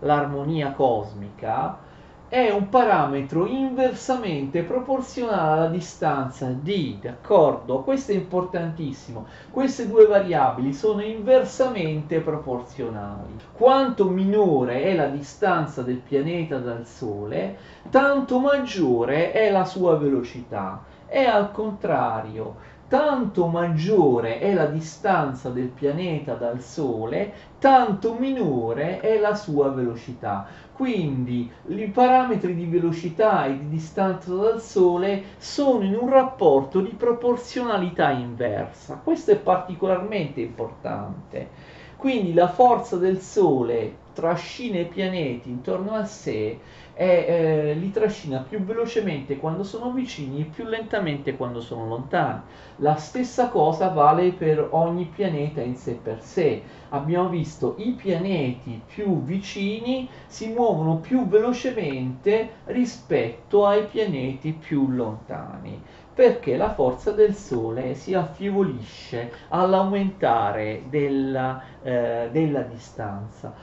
[0.00, 1.86] l'armonia cosmica,
[2.28, 7.80] è un parametro inversamente proporzionale alla distanza d, d'accordo?
[7.80, 9.24] Questo è importantissimo.
[9.50, 13.34] Queste due variabili sono inversamente proporzionali.
[13.52, 17.56] Quanto minore è la distanza del pianeta dal Sole,
[17.88, 22.56] tanto maggiore è la sua velocità è al contrario,
[22.88, 30.46] tanto maggiore è la distanza del pianeta dal Sole, tanto minore è la sua velocità.
[30.72, 36.94] Quindi i parametri di velocità e di distanza dal Sole sono in un rapporto di
[36.96, 39.00] proporzionalità inversa.
[39.02, 41.48] Questo è particolarmente importante.
[41.96, 46.58] Quindi la forza del Sole trascina i pianeti intorno a sé
[46.92, 52.40] e eh, li trascina più velocemente quando sono vicini e più lentamente quando sono lontani.
[52.78, 56.60] La stessa cosa vale per ogni pianeta in sé per sé.
[56.88, 65.80] Abbiamo visto i pianeti più vicini si muovono più velocemente rispetto ai pianeti più lontani
[66.18, 73.54] perché la forza del Sole si affievolisce all'aumentare della, eh, della distanza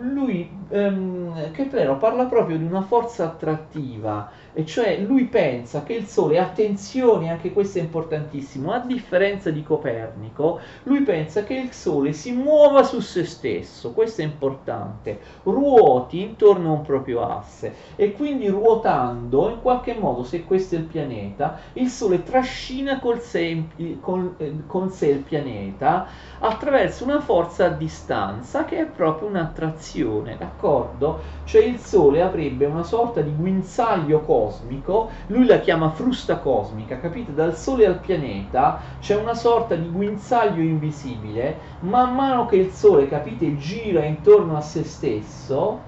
[0.00, 6.06] lui, ehm, Keplero parla proprio di una forza attrattiva, e cioè lui pensa che il
[6.06, 12.12] Sole, attenzione, anche questo è importantissimo, a differenza di Copernico, lui pensa che il Sole
[12.12, 18.12] si muova su se stesso, questo è importante, ruoti intorno a un proprio asse e
[18.12, 23.64] quindi ruotando, in qualche modo, se questo è il pianeta, il Sole trascina col sé,
[24.00, 26.06] con, eh, con sé il pianeta
[26.40, 31.20] attraverso una forza a distanza che è proprio un'attrazione d'accordo?
[31.44, 37.34] Cioè il Sole avrebbe una sorta di guinzaglio cosmico, lui la chiama frusta cosmica, capite?
[37.34, 43.08] Dal Sole al pianeta c'è una sorta di guinzaglio invisibile, man mano che il Sole,
[43.08, 45.80] capite, gira intorno a se stesso,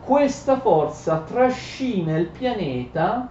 [0.00, 3.28] questa forza trascina il pianeta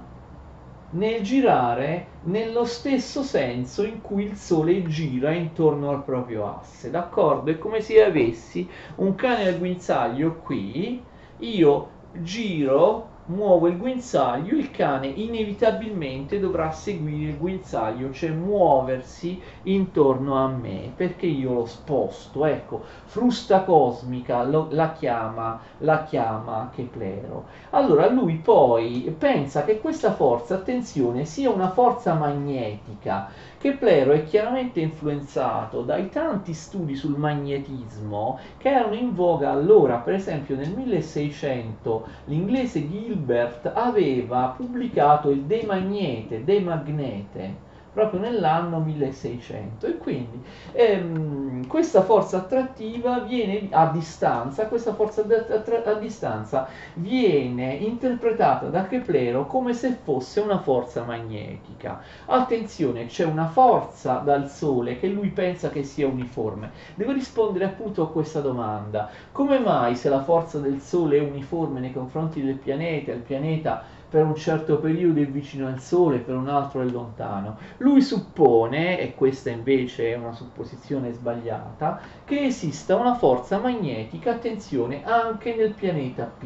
[0.91, 7.51] nel girare nello stesso senso in cui il Sole gira intorno al proprio asse, d'accordo?
[7.51, 11.05] È come se avessi un cane al guinzaglio qui,
[11.37, 20.35] io giro muovo il guinzaglio, il cane inevitabilmente dovrà seguire il guinzaglio, cioè muoversi intorno
[20.35, 22.45] a me, perché io lo sposto.
[22.45, 27.45] Ecco, frusta cosmica lo, la, chiama, la chiama Keplero.
[27.71, 33.29] Allora lui poi pensa che questa forza, attenzione, sia una forza magnetica.
[33.61, 40.15] Keplero è chiaramente influenzato dai tanti studi sul magnetismo che erano in voga allora, per
[40.15, 47.55] esempio nel 1600 l'inglese Gilbert aveva pubblicato il De Magnete, De Magnete,
[47.93, 55.93] proprio nell'anno 1600 e quindi ehm, questa forza attrattiva viene a distanza, questa forza a,
[55.95, 62.01] distanza viene interpretata da Keplero come se fosse una forza magnetica.
[62.25, 66.71] Attenzione, c'è una forza dal Sole che lui pensa che sia uniforme.
[66.95, 69.09] Devo rispondere appunto a questa domanda.
[69.31, 73.83] Come mai se la forza del Sole è uniforme nei confronti del pianeta, il pianeta
[74.11, 77.57] per un certo periodo è vicino al Sole, per un altro è lontano.
[77.77, 85.05] Lui suppone, e questa invece è una supposizione sbagliata, che esista una forza magnetica, attenzione,
[85.05, 86.45] anche nel pianeta P.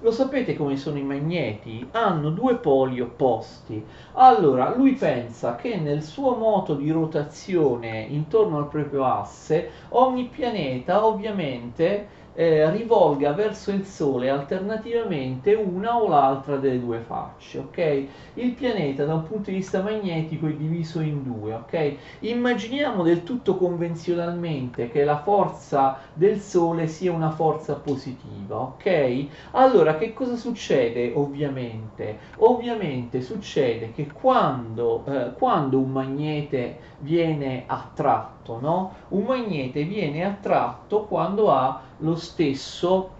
[0.00, 1.86] Lo sapete come sono i magneti?
[1.92, 3.84] Hanno due poli opposti.
[4.14, 11.04] Allora, lui pensa che nel suo moto di rotazione intorno al proprio asse, ogni pianeta
[11.06, 18.06] ovviamente eh, rivolga verso il Sole alternativamente una o l'altra delle due facce, ok?
[18.34, 21.96] Il pianeta da un punto di vista magnetico è diviso in due, ok?
[22.20, 29.26] Immaginiamo del tutto convenzionalmente che la forza del Sole sia una forza positiva, ok?
[29.52, 32.18] Allora che cosa succede ovviamente?
[32.38, 38.94] Ovviamente succede che quando, eh, quando un magnete viene attratto, no?
[39.08, 43.10] Un magnete viene attratto quando ha lo stesso,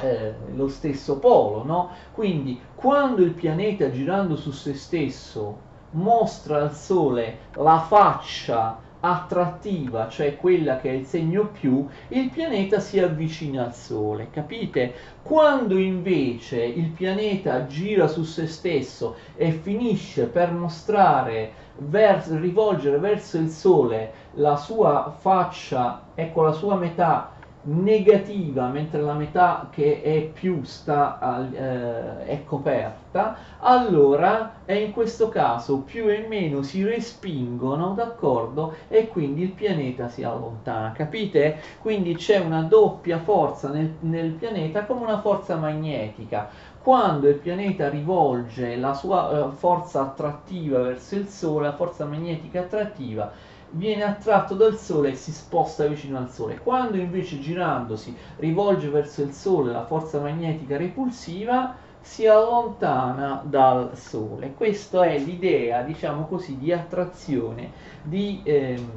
[0.00, 1.90] eh, lo stesso polo, no?
[2.12, 10.36] Quindi quando il pianeta girando su se stesso mostra al Sole la faccia attrattiva, cioè
[10.36, 14.94] quella che è il segno più, il pianeta si avvicina al Sole, capite?
[15.22, 23.38] Quando invece il pianeta gira su se stesso e finisce per mostrare, vers- rivolgere verso
[23.38, 27.32] il Sole la sua faccia, ecco la sua metà
[27.64, 35.28] negativa mentre la metà che è più sta, eh, è coperta, allora è in questo
[35.28, 38.74] caso più e meno si respingono, d'accordo?
[38.88, 41.60] E quindi il pianeta si allontana, capite?
[41.80, 46.48] Quindi c'è una doppia forza nel, nel pianeta come una forza magnetica.
[46.82, 52.60] Quando il pianeta rivolge la sua eh, forza attrattiva verso il Sole, la forza magnetica
[52.60, 53.30] attrattiva,
[53.72, 56.58] viene attratto dal Sole e si sposta vicino al Sole.
[56.58, 64.54] Quando invece girandosi rivolge verso il Sole la forza magnetica repulsiva, si allontana dal Sole.
[64.54, 67.70] Questa è l'idea, diciamo così, di attrazione
[68.02, 68.90] di, ehm,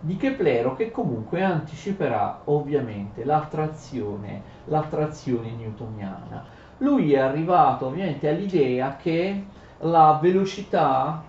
[0.00, 6.44] di Keplero che comunque anticiperà ovviamente l'attrazione, l'attrazione newtoniana.
[6.78, 9.44] Lui è arrivato ovviamente all'idea che
[9.80, 11.22] la velocità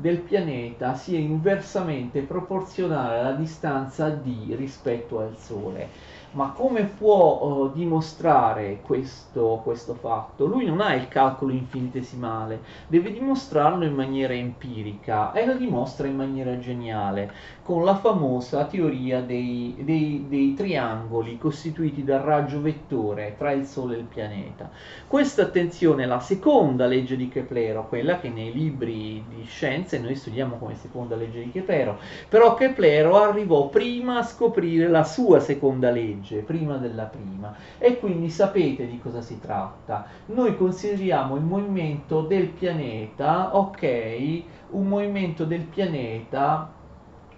[0.00, 5.92] del pianeta sia inversamente proporzionale alla distanza d rispetto al Sole.
[6.32, 10.46] Ma come può uh, dimostrare questo, questo, fatto?
[10.46, 16.14] Lui non ha il calcolo infinitesimale, deve dimostrarlo in maniera empirica e lo dimostra in
[16.14, 17.32] maniera geniale
[17.70, 23.94] con la famosa teoria dei, dei, dei triangoli costituiti dal raggio vettore tra il Sole
[23.94, 24.70] e il pianeta.
[25.06, 30.16] Questa attenzione è la seconda legge di Keplero, quella che nei libri di scienze noi
[30.16, 35.90] studiamo come seconda legge di Keplero, però Keplero arrivò prima a scoprire la sua seconda
[35.90, 40.06] legge, prima della prima, e quindi sapete di cosa si tratta.
[40.26, 46.78] Noi consideriamo il movimento del pianeta, ok, un movimento del pianeta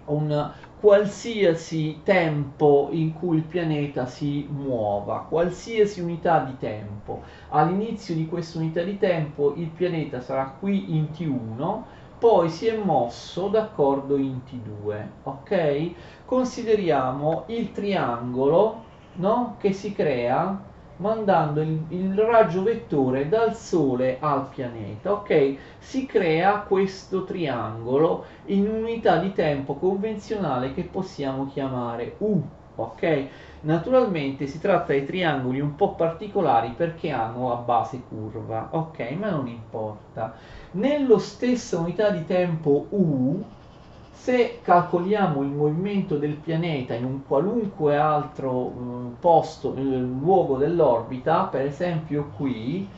[0.05, 7.21] un qualsiasi tempo in cui il pianeta si muova, qualsiasi unità di tempo.
[7.49, 11.81] All'inizio di questa unità di tempo il pianeta sarà qui in T1,
[12.23, 15.91] poi si è mosso d'accordo in T2, ok?
[16.23, 18.81] Consideriamo il triangolo
[19.15, 19.57] no?
[19.59, 20.57] che si crea
[20.97, 25.11] mandando il, il, raggio vettore dal Sole al pianeta.
[25.11, 32.41] Ok, si crea questo triangolo in unità di tempo convenzionale che possiamo chiamare U.
[32.75, 33.27] Ok,
[33.61, 38.69] naturalmente si tratta di triangoli un po' particolari perché hanno la base curva.
[38.71, 40.33] Ok, ma non importa.
[40.73, 43.43] Nello stessa unità di tempo U
[44.09, 51.43] se calcoliamo il movimento del pianeta in un qualunque altro eh, posto, nel luogo dell'orbita,
[51.43, 52.89] per esempio qui,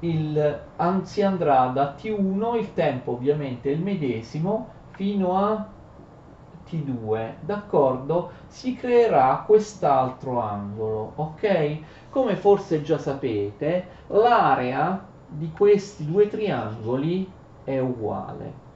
[0.00, 0.60] il,
[1.02, 5.66] si andrà da T1, il tempo ovviamente è il medesimo, fino a
[6.66, 8.30] T2, d'accordo?
[8.46, 11.78] Si creerà quest'altro angolo, ok?
[12.08, 17.30] Come forse già sapete, l'area di questi due triangoli
[17.64, 18.66] è uguale.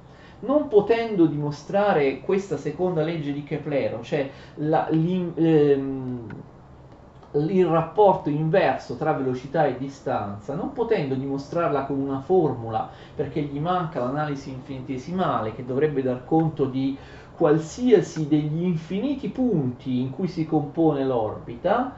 [0.41, 6.29] Non potendo dimostrare questa seconda legge di Keplero, cioè la, ehm,
[7.35, 13.59] il rapporto inverso tra velocità e distanza, non potendo dimostrarla con una formula perché gli
[13.59, 16.99] manca l'analisi infinitesimale che dovrebbe dar conto di
[17.35, 21.95] qualsiasi degli infiniti punti in cui si compone l'orbita,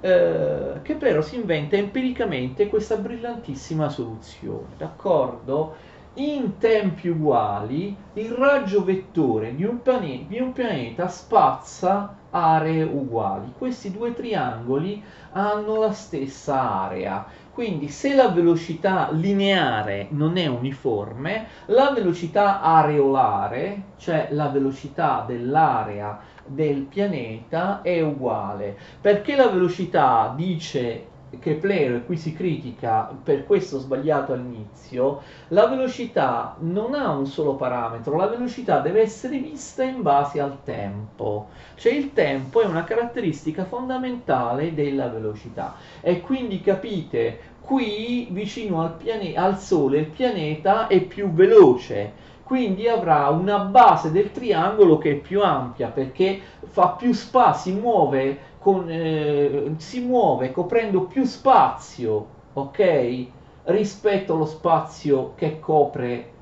[0.00, 5.94] eh, Keplero si inventa empiricamente questa brillantissima soluzione, d'accordo?
[6.18, 13.52] in tempi uguali il raggio vettore di un, pianeta, di un pianeta spazza aree uguali.
[13.56, 17.26] Questi due triangoli hanno la stessa area.
[17.52, 26.18] Quindi se la velocità lineare non è uniforme, la velocità areolare, cioè la velocità dell'area
[26.46, 28.76] del pianeta, è uguale.
[29.00, 36.56] Perché la velocità dice Keplero, e qui si critica per questo sbagliato all'inizio, la velocità
[36.60, 41.92] non ha un solo parametro, la velocità deve essere vista in base al tempo, cioè
[41.92, 45.74] il tempo è una caratteristica fondamentale della velocità.
[46.00, 52.86] E quindi capite, qui vicino al, piane- al Sole il pianeta è più veloce, quindi
[52.86, 58.38] avrà una base del triangolo che è più ampia perché fa più spazio, si muove
[58.60, 63.26] con, eh, si muove coprendo più spazio, ok?
[63.64, 66.34] Rispetto allo spazio che copre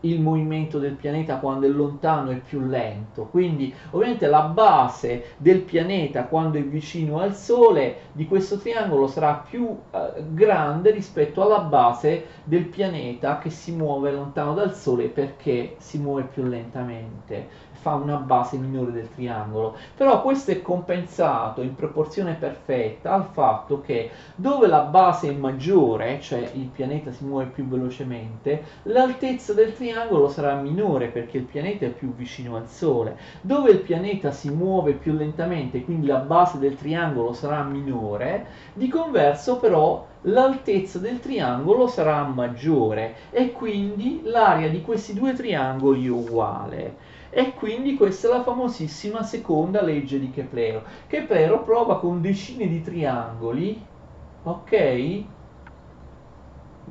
[0.00, 3.24] il movimento del pianeta quando è lontano è più lento.
[3.24, 9.44] Quindi ovviamente la base del pianeta quando è vicino al Sole di questo triangolo sarà
[9.48, 15.76] più eh, grande rispetto alla base del pianeta che si muove lontano dal Sole perché
[15.78, 21.76] si muove più lentamente fa una base minore del triangolo, però questo è compensato in
[21.76, 27.46] proporzione perfetta al fatto che dove la base è maggiore, cioè il pianeta si muove
[27.46, 29.87] più velocemente, l'altezza del triangolo
[30.28, 33.18] sarà minore perché il pianeta è più vicino al Sole.
[33.40, 38.88] Dove il pianeta si muove più lentamente, quindi la base del triangolo sarà minore, di
[38.88, 46.10] converso però l'altezza del triangolo sarà maggiore e quindi l'area di questi due triangoli è
[46.10, 47.16] uguale.
[47.30, 50.82] E quindi questa è la famosissima seconda legge di Keplero.
[51.06, 53.80] Keplero prova con decine di triangoli,
[54.42, 55.22] ok?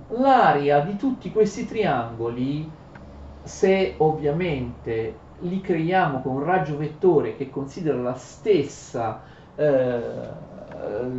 [0.10, 2.70] L'area di tutti questi triangoli,
[3.48, 9.24] se ovviamente li creiamo con un raggio vettore che considera la stessa
[9.56, 10.47] eh,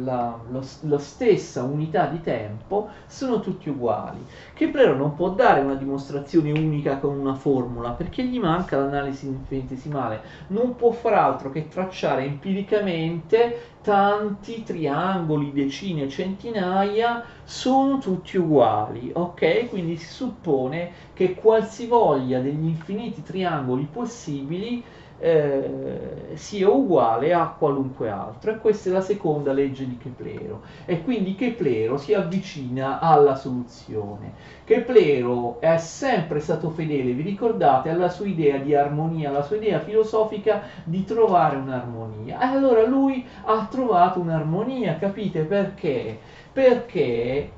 [0.04, 4.24] la, lo, la, stessa unità di tempo sono tutti uguali.
[4.54, 10.20] Kepler non può dare una dimostrazione unica con una formula perché gli manca l'analisi infinitesimale,
[10.48, 19.68] non può far altro che tracciare empiricamente tanti triangoli, decine, centinaia, sono tutti uguali, ok?
[19.68, 24.84] Quindi si suppone che qualsivoglia degli infiniti triangoli possibili
[25.18, 28.52] eh, sia uguale a qualunque altro.
[28.52, 30.62] E questa è la seconda legge di Keplero.
[30.84, 34.32] E quindi Keplero si avvicina alla soluzione.
[34.64, 39.80] Keplero è sempre stato fedele vi ricordate alla sua idea di armonia alla sua idea
[39.80, 42.40] filosofica di trovare un'armonia.
[42.40, 46.18] E allora lui ha trovato un'armonia capite perché?
[46.52, 47.50] Perché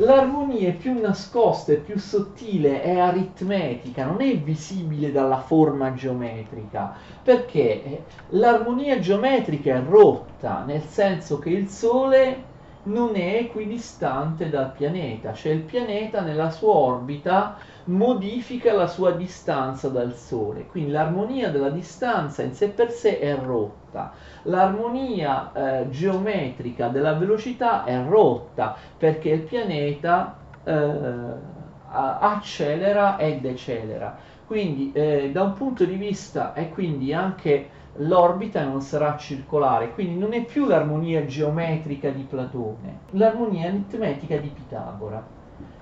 [0.00, 6.96] L'armonia è più nascosta, è più sottile, è aritmetica, non è visibile dalla forma geometrica,
[7.22, 7.82] perché?
[7.84, 12.44] Eh, l'armonia geometrica è rotta, nel senso che il Sole
[12.88, 19.88] non è equidistante dal pianeta, cioè il pianeta nella sua orbita modifica la sua distanza
[19.88, 24.12] dal Sole, quindi l'armonia della distanza in sé per sé è rotta,
[24.42, 31.56] l'armonia eh, geometrica della velocità è rotta perché il pianeta eh,
[31.90, 34.16] accelera e decelera.
[34.46, 37.68] Quindi eh, da un punto di vista e quindi anche
[37.98, 44.48] l'orbita non sarà circolare, quindi non è più l'armonia geometrica di Platone, l'armonia aritmetica di
[44.48, 45.24] Pitagora.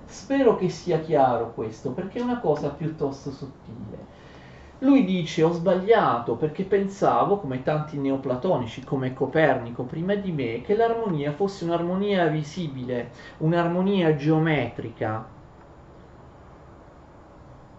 [0.05, 4.15] Spero che sia chiaro questo, perché è una cosa piuttosto sottile.
[4.79, 10.75] Lui dice ho sbagliato perché pensavo, come tanti neoplatonici, come Copernico prima di me, che
[10.75, 15.35] l'armonia fosse un'armonia visibile, un'armonia geometrica,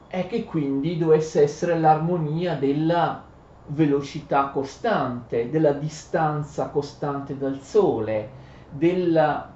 [0.08, 3.27] e che quindi dovesse essere l'armonia della
[3.68, 8.30] velocità costante, della distanza costante dal Sole,
[8.70, 9.50] della,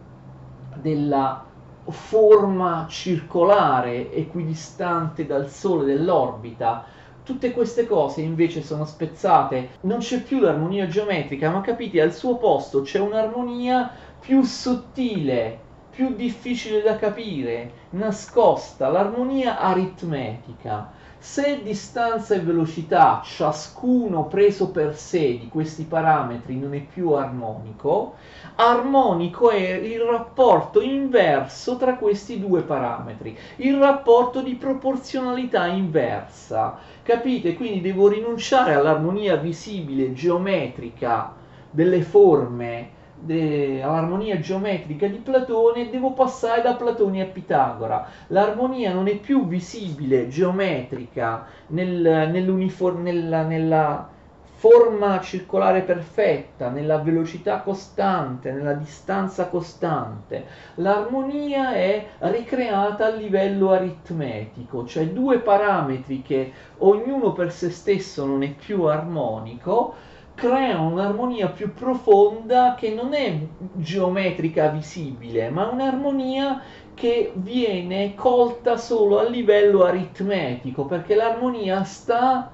[0.74, 1.44] della
[1.88, 6.84] forma circolare equidistante dal Sole dell'orbita.
[7.24, 12.36] Tutte queste cose invece sono spezzate, non c'è più l'armonia geometrica, ma capite, al suo
[12.36, 15.58] posto c'è un'armonia più sottile,
[15.90, 25.38] più difficile da capire, nascosta, l'armonia aritmetica se distanza e velocità, ciascuno preso per sé
[25.38, 28.16] di questi parametri, non è più armonico,
[28.56, 36.76] armonico è il rapporto inverso tra questi due parametri, il rapporto di proporzionalità inversa.
[37.04, 37.54] Capite?
[37.54, 41.32] Quindi devo rinunciare all'armonia visibile, geometrica
[41.70, 48.06] delle forme all'armonia geometrica di Platone, devo passare da Platone a Pitagora.
[48.28, 54.08] L'armonia non è più visibile, geometrica, nel, nella, nella
[54.62, 60.44] forma circolare perfetta, nella velocità costante, nella distanza costante.
[60.76, 68.44] L'armonia è ricreata a livello aritmetico, cioè due parametri che ognuno per se stesso non
[68.44, 69.94] è più armonico,
[70.43, 73.32] creano un'armonia più profonda che non è
[73.74, 76.61] geometrica visibile, ma un'armonia
[76.95, 82.51] che viene colta solo a livello aritmetico, perché l'armonia sta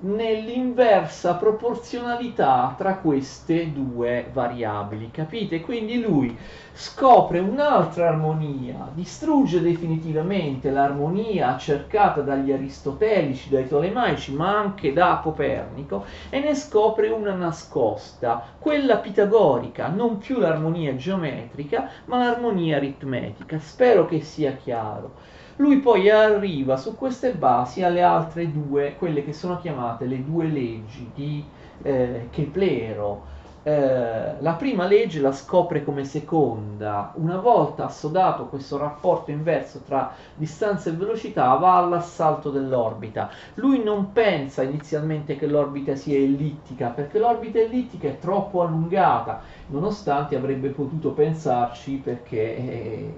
[0.00, 5.60] nell'inversa proporzionalità tra queste due variabili, capite?
[5.60, 6.36] Quindi lui
[6.72, 16.04] scopre un'altra armonia, distrugge definitivamente l'armonia cercata dagli aristotelici, dai tolemaici, ma anche da Copernico,
[16.30, 23.58] e ne scopre una nascosta, quella pitagorica, non più l'armonia geometrica, ma l'armonia aritmetica.
[23.58, 25.36] Spero che sia chiaro.
[25.58, 30.46] Lui poi arriva su queste basi alle altre due, quelle che sono chiamate le due
[30.46, 31.44] leggi di
[31.82, 37.12] eh, Keplero, eh, la prima legge la scopre come seconda.
[37.16, 43.28] Una volta assodato questo rapporto inverso tra distanza e velocità, va all'assalto dell'orbita.
[43.54, 50.36] Lui non pensa inizialmente che l'orbita sia ellittica, perché l'orbita ellittica è troppo allungata, nonostante
[50.36, 53.14] avrebbe potuto pensarci perché eh,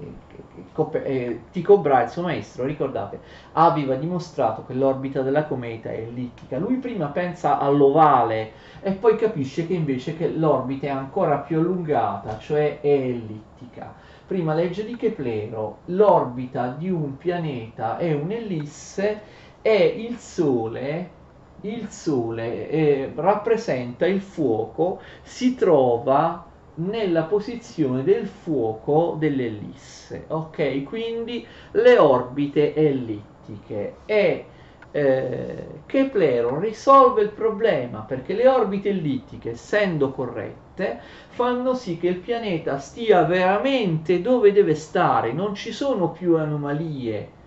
[1.04, 3.20] eh, Tycho Brahe, il suo maestro, ricordate,
[3.52, 6.58] aveva dimostrato che l'orbita della cometa è ellittica.
[6.58, 12.38] Lui prima pensa all'ovale e poi capisce che invece che l'orbita è ancora più allungata,
[12.38, 13.94] cioè è ellittica.
[14.26, 19.20] Prima legge di Keplero, l'orbita di un pianeta è un'ellisse
[19.60, 21.18] e il Sole,
[21.62, 30.82] il Sole eh, rappresenta il fuoco, si trova nella posizione del fuoco dell'ellisse, ok?
[30.84, 34.44] Quindi le orbite ellittiche e
[34.92, 42.18] eh, Keplero risolve il problema perché le orbite ellittiche, essendo corrette, fanno sì che il
[42.18, 47.38] pianeta stia veramente dove deve stare, non ci sono più anomalie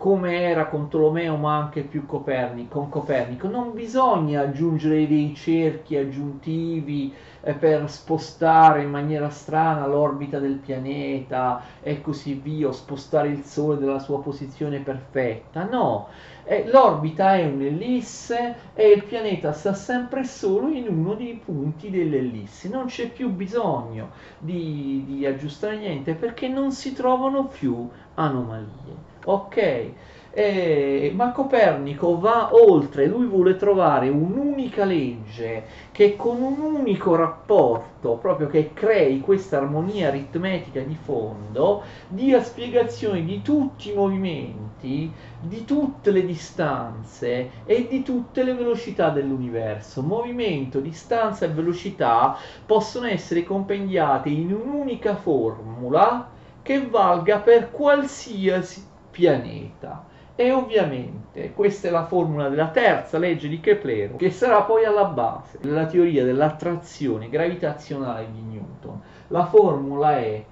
[0.00, 3.48] come era con Tolomeo ma anche più Copernico, con Copernico.
[3.48, 11.62] Non bisogna aggiungere dei cerchi aggiuntivi eh, per spostare in maniera strana l'orbita del pianeta
[11.82, 15.64] e così via, o spostare il Sole dalla sua posizione perfetta.
[15.64, 16.08] No,
[16.44, 22.70] eh, l'orbita è un'ellisse e il pianeta sta sempre solo in uno dei punti dell'ellisse.
[22.70, 29.09] Non c'è più bisogno di, di aggiustare niente perché non si trovano più anomalie.
[29.24, 29.92] Ok?
[30.32, 38.12] Eh, ma Copernico va oltre, lui vuole trovare un'unica legge che con un unico rapporto,
[38.12, 45.64] proprio che crei questa armonia aritmetica di fondo, dia spiegazioni di tutti i movimenti, di
[45.64, 50.00] tutte le distanze e di tutte le velocità dell'universo.
[50.00, 56.30] Movimento, distanza e velocità possono essere compendiate in un'unica formula
[56.62, 60.06] che valga per qualsiasi pianeta.
[60.34, 65.04] E ovviamente questa è la formula della terza legge di Keplero, che sarà poi alla
[65.04, 69.00] base della teoria dell'attrazione gravitazionale di Newton.
[69.28, 70.42] La formula è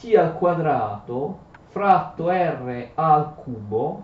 [0.00, 1.38] t al quadrato
[1.68, 4.02] fratto r al cubo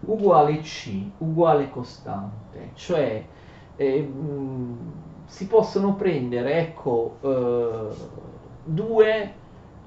[0.00, 3.24] uguale c uguale costante, cioè
[3.76, 4.92] eh, mh,
[5.24, 7.94] si possono prendere ecco, eh,
[8.64, 9.34] due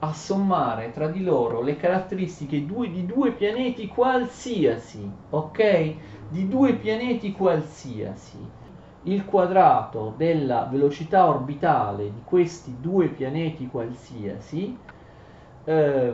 [0.03, 5.95] a sommare tra di loro le caratteristiche due, di due pianeti qualsiasi, ok?
[6.27, 8.37] Di due pianeti qualsiasi.
[9.03, 14.77] Il quadrato della velocità orbitale di questi due pianeti qualsiasi
[15.65, 16.13] eh,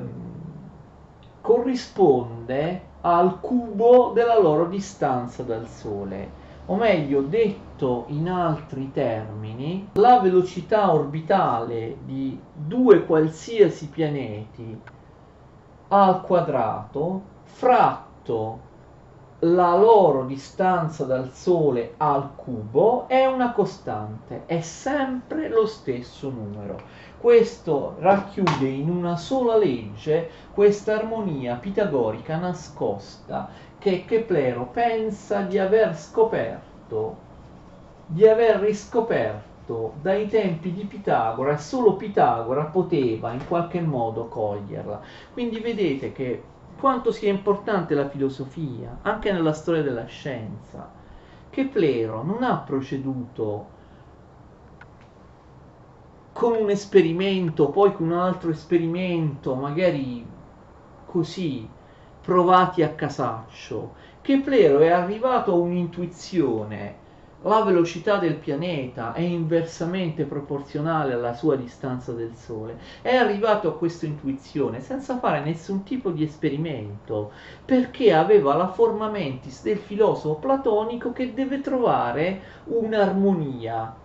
[1.41, 6.36] corrisponde al cubo della loro distanza dal Sole
[6.67, 14.79] o meglio detto in altri termini, la velocità orbitale di due qualsiasi pianeti
[15.89, 18.65] al quadrato fratto
[19.41, 26.79] la loro distanza dal Sole al cubo è una costante, è sempre lo stesso numero.
[27.19, 33.49] Questo racchiude in una sola legge questa armonia pitagorica nascosta
[33.79, 37.17] che Keplero pensa di aver scoperto,
[38.07, 45.01] di aver riscoperto dai tempi di Pitagora e solo Pitagora poteva in qualche modo coglierla.
[45.33, 46.43] Quindi vedete che
[46.79, 50.89] quanto sia importante la filosofia, anche nella storia della scienza.
[51.49, 53.75] Keplero non ha proceduto
[56.33, 60.23] con un esperimento, poi con un altro esperimento, magari
[61.07, 61.67] così,
[62.27, 63.93] provati a casaccio.
[64.19, 67.05] Keplero è arrivato a un'intuizione.
[67.43, 72.77] La velocità del pianeta è inversamente proporzionale alla sua distanza del Sole.
[73.01, 77.31] È arrivato a questa intuizione senza fare nessun tipo di esperimento,
[77.63, 83.95] perché aveva la forma mentis del filosofo platonico che deve trovare un'armonia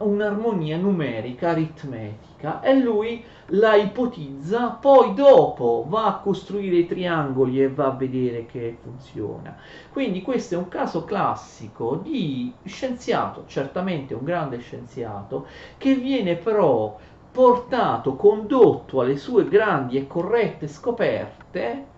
[0.00, 7.68] un'armonia numerica, aritmetica, e lui la ipotizza, poi dopo va a costruire i triangoli e
[7.68, 9.56] va a vedere che funziona.
[9.92, 15.46] Quindi questo è un caso classico di scienziato, certamente un grande scienziato,
[15.76, 16.96] che viene però
[17.30, 21.89] portato, condotto alle sue grandi e corrette scoperte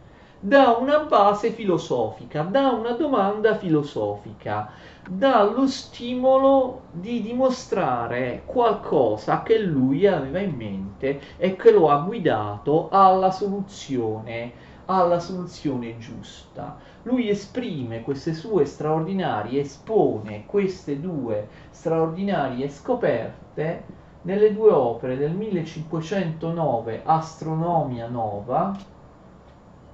[0.44, 4.72] da una base filosofica, da una domanda filosofica
[5.08, 12.88] dallo stimolo di dimostrare qualcosa che lui aveva in mente e che lo ha guidato
[12.90, 14.52] alla soluzione,
[14.86, 16.76] alla soluzione giusta.
[17.02, 23.84] Lui esprime queste sue straordinarie, espone queste due straordinarie scoperte
[24.22, 28.76] nelle due opere del 1509 Astronomia Nova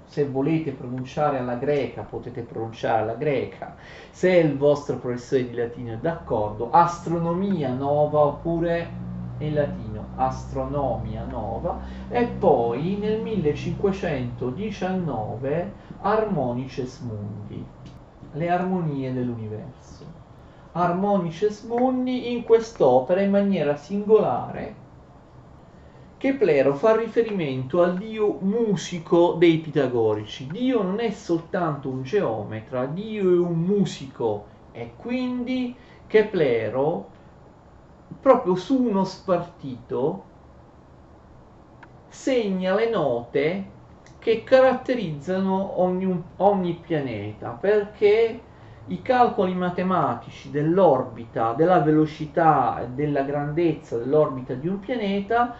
[0.08, 3.76] se volete pronunciare alla greca potete pronunciare alla greca,
[4.10, 9.06] se il vostro professore di latino è d'accordo, astronomia nova oppure
[9.38, 11.78] in latino astronomia nova
[12.08, 17.64] e poi nel 1519 Harmonices Mundi,
[18.32, 20.06] le armonie dell'universo.
[20.72, 24.86] Harmonices Mundi in quest'opera in maniera singolare
[26.18, 30.48] Keplero fa riferimento al dio musico dei pitagorici.
[30.48, 35.76] Dio non è soltanto un geometra, Dio è un musico e quindi
[36.08, 37.08] Keplero,
[38.20, 40.24] proprio su uno spartito,
[42.08, 43.64] segna le note
[44.18, 48.40] che caratterizzano ogni, ogni pianeta perché
[48.88, 55.54] i calcoli matematici dell'orbita, della velocità e della grandezza dell'orbita di un pianeta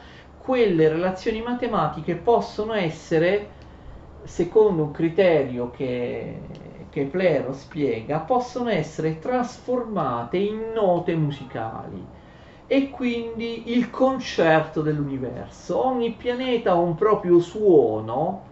[0.49, 3.51] quelle relazioni matematiche possono essere,
[4.23, 6.41] secondo un criterio che,
[6.89, 12.03] che Plero spiega, possono essere trasformate in note musicali
[12.67, 15.85] e quindi il concerto dell'universo.
[15.85, 18.47] Ogni pianeta ha un proprio suono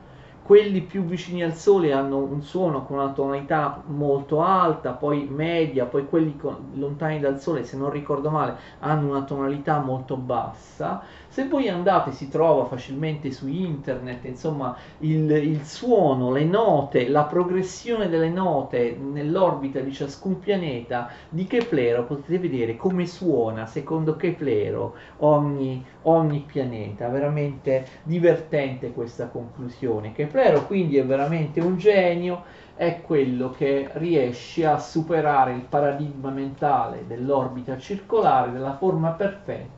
[0.47, 5.87] quelli più vicini al Sole hanno un suono con una tonalità molto alta, poi media,
[5.87, 11.03] poi quelli con, lontani dal Sole, se non ricordo male, hanno una tonalità molto bassa.
[11.37, 17.25] Se voi andate, si trova facilmente su internet, insomma, il, il suono, le note, la
[17.25, 24.95] progressione delle note nell'orbita di ciascun pianeta di Keplero, potete vedere come suona, secondo Keplero,
[25.19, 27.09] ogni, ogni pianeta.
[27.09, 30.13] Veramente divertente questa conclusione.
[30.13, 32.45] Keplero quindi è veramente un genio,
[32.77, 39.76] è quello che riesce a superare il paradigma mentale dell'orbita circolare, della forma perfetta,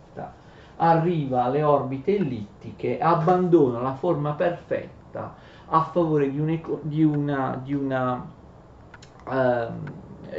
[0.78, 5.34] arriva alle orbite ellittiche, abbandona la forma perfetta
[5.66, 8.26] a favore di, un, di una, di una
[9.24, 9.72] uh,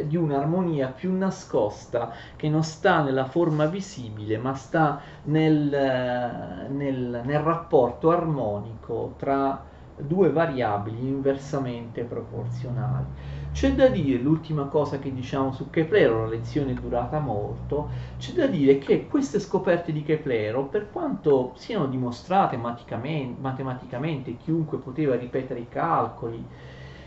[0.04, 7.40] di un'armonia più nascosta che non sta nella forma visibile ma sta nel, nel, nel
[7.40, 9.64] rapporto armonico tra
[9.96, 13.06] due variabili inversamente proporzionali.
[13.52, 18.32] C'è da dire, l'ultima cosa che diciamo su Keplero, la lezione è durata molto, c'è
[18.34, 25.16] da dire che queste scoperte di Keplero, per quanto siano dimostrate matematicamente, matematicamente chiunque poteva
[25.16, 26.48] ripetere i calcoli,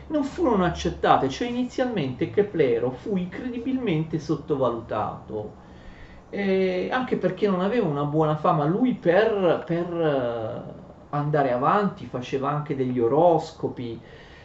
[0.08, 5.56] non furono accettate, cioè inizialmente Keplero fu incredibilmente sottovalutato,
[6.28, 9.86] eh, anche perché non aveva una buona fama lui per, per
[11.10, 14.00] andare avanti, faceva anche degli oroscopi.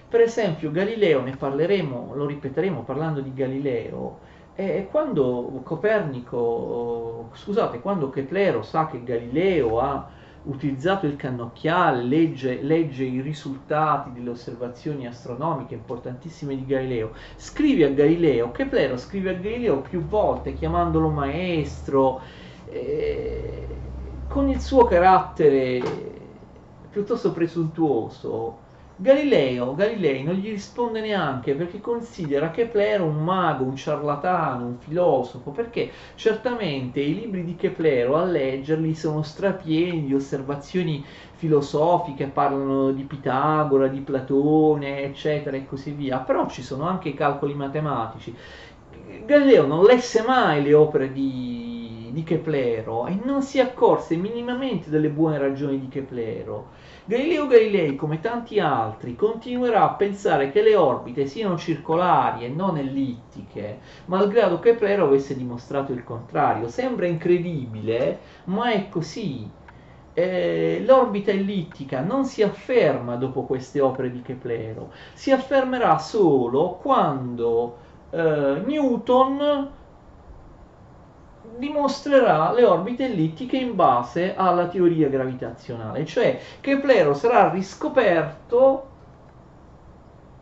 [0.09, 4.19] Per esempio Galileo, ne parleremo, lo ripeteremo parlando di Galileo,
[4.55, 10.09] e quando Copernico, scusate, quando Keplero sa che Galileo ha
[10.43, 17.89] utilizzato il cannocchiale, legge, legge, i risultati delle osservazioni astronomiche importantissime di Galileo, scrive a
[17.89, 22.21] Galileo, Keplero scrive a Galileo più volte chiamandolo maestro,
[22.69, 23.67] eh,
[24.27, 25.81] con il suo carattere
[26.89, 28.65] piuttosto presuntuoso,
[28.99, 35.51] Galileo, Galilei non gli risponde neanche perché considera Keplero un mago, un ciarlatano, un filosofo,
[35.51, 43.03] perché certamente i libri di Keplero a leggerli sono strapieni di osservazioni filosofiche, parlano di
[43.03, 48.35] Pitagora, di Platone, eccetera e così via, però ci sono anche calcoli matematici.
[49.25, 55.09] Galileo non lesse mai le opere di, di Keplero e non si accorse minimamente delle
[55.09, 56.76] buone ragioni di Keplero
[57.07, 62.77] Galileo Galilei, come tanti altri, continuerà a pensare che le orbite siano circolari e non
[62.77, 66.67] ellittiche, malgrado Keplero avesse dimostrato il contrario.
[66.67, 69.49] Sembra incredibile, ma è così.
[70.13, 77.77] Eh, l'orbita ellittica non si afferma dopo queste opere di Keplero, si affermerà solo quando
[78.09, 79.69] eh, Newton
[81.57, 88.95] dimostrerà le orbite ellittiche in base alla teoria gravitazionale, cioè Keplero sarà riscoperto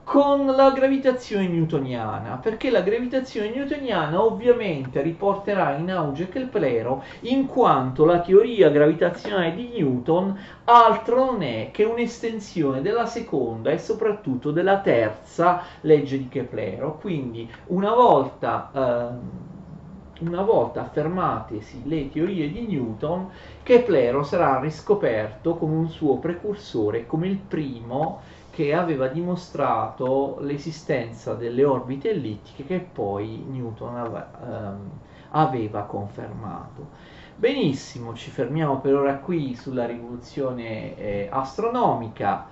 [0.05, 8.05] con la gravitazione newtoniana, perché la gravitazione newtoniana ovviamente riporterà in auge Keplero in quanto
[8.05, 14.79] la teoria gravitazionale di Newton altro non è che un'estensione della seconda e soprattutto della
[14.79, 16.97] terza legge di Keplero.
[16.99, 19.54] Quindi una volta eh,
[20.19, 23.29] una volta affermatesi le teorie di Newton,
[23.63, 31.65] Keplero sarà riscoperto come un suo precursore, come il primo che aveva dimostrato l'esistenza delle
[31.65, 34.89] orbite ellittiche che poi Newton aveva, ehm,
[35.31, 36.87] aveva confermato.
[37.35, 42.47] Benissimo, ci fermiamo per ora qui sulla rivoluzione eh, astronomica.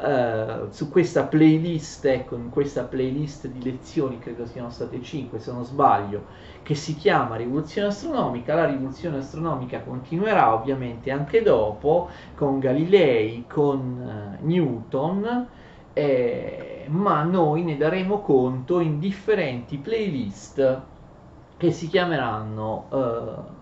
[0.00, 5.50] Uh, su questa playlist, ecco, in questa playlist di lezioni, credo siano state 5 se
[5.50, 6.26] non sbaglio,
[6.62, 8.54] che si chiama Rivoluzione Astronomica.
[8.54, 15.48] La rivoluzione astronomica continuerà ovviamente anche dopo con Galilei, con uh, Newton,
[15.94, 20.80] eh, ma noi ne daremo conto in differenti playlist
[21.56, 23.57] che si chiameranno uh,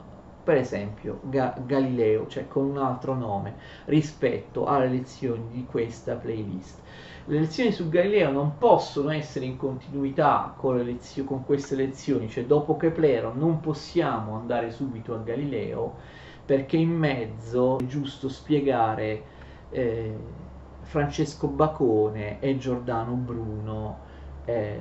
[0.46, 6.82] per esempio Ga- Galileo, cioè con un altro nome, rispetto alle lezioni di questa playlist.
[7.24, 12.44] Le lezioni su Galileo non possono essere in continuità con, lezio- con queste lezioni, cioè
[12.46, 15.98] dopo Keplero non possiamo andare subito a Galileo
[16.44, 19.26] perché in mezzo è giusto spiegare
[19.70, 20.16] eh,
[20.82, 24.04] Francesco Bacone e Giordano Bruno
[24.46, 24.78] eh,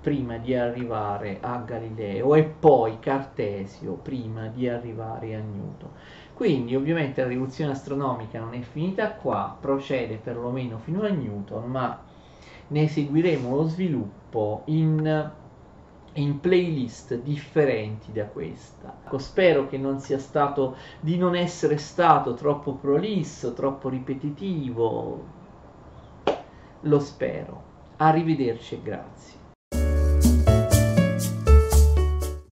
[0.00, 5.90] prima di arrivare a Galileo e poi Cartesio prima di arrivare a Newton.
[6.32, 12.00] Quindi ovviamente la rivoluzione astronomica non è finita qua, procede perlomeno fino a Newton, ma
[12.68, 15.30] ne seguiremo lo sviluppo in,
[16.12, 18.98] in playlist differenti da questa.
[19.04, 25.24] Ecco, spero che non sia stato, di non essere stato troppo prolisso, troppo ripetitivo,
[26.82, 27.67] lo spero.
[27.98, 29.37] Arrivederci e grazie.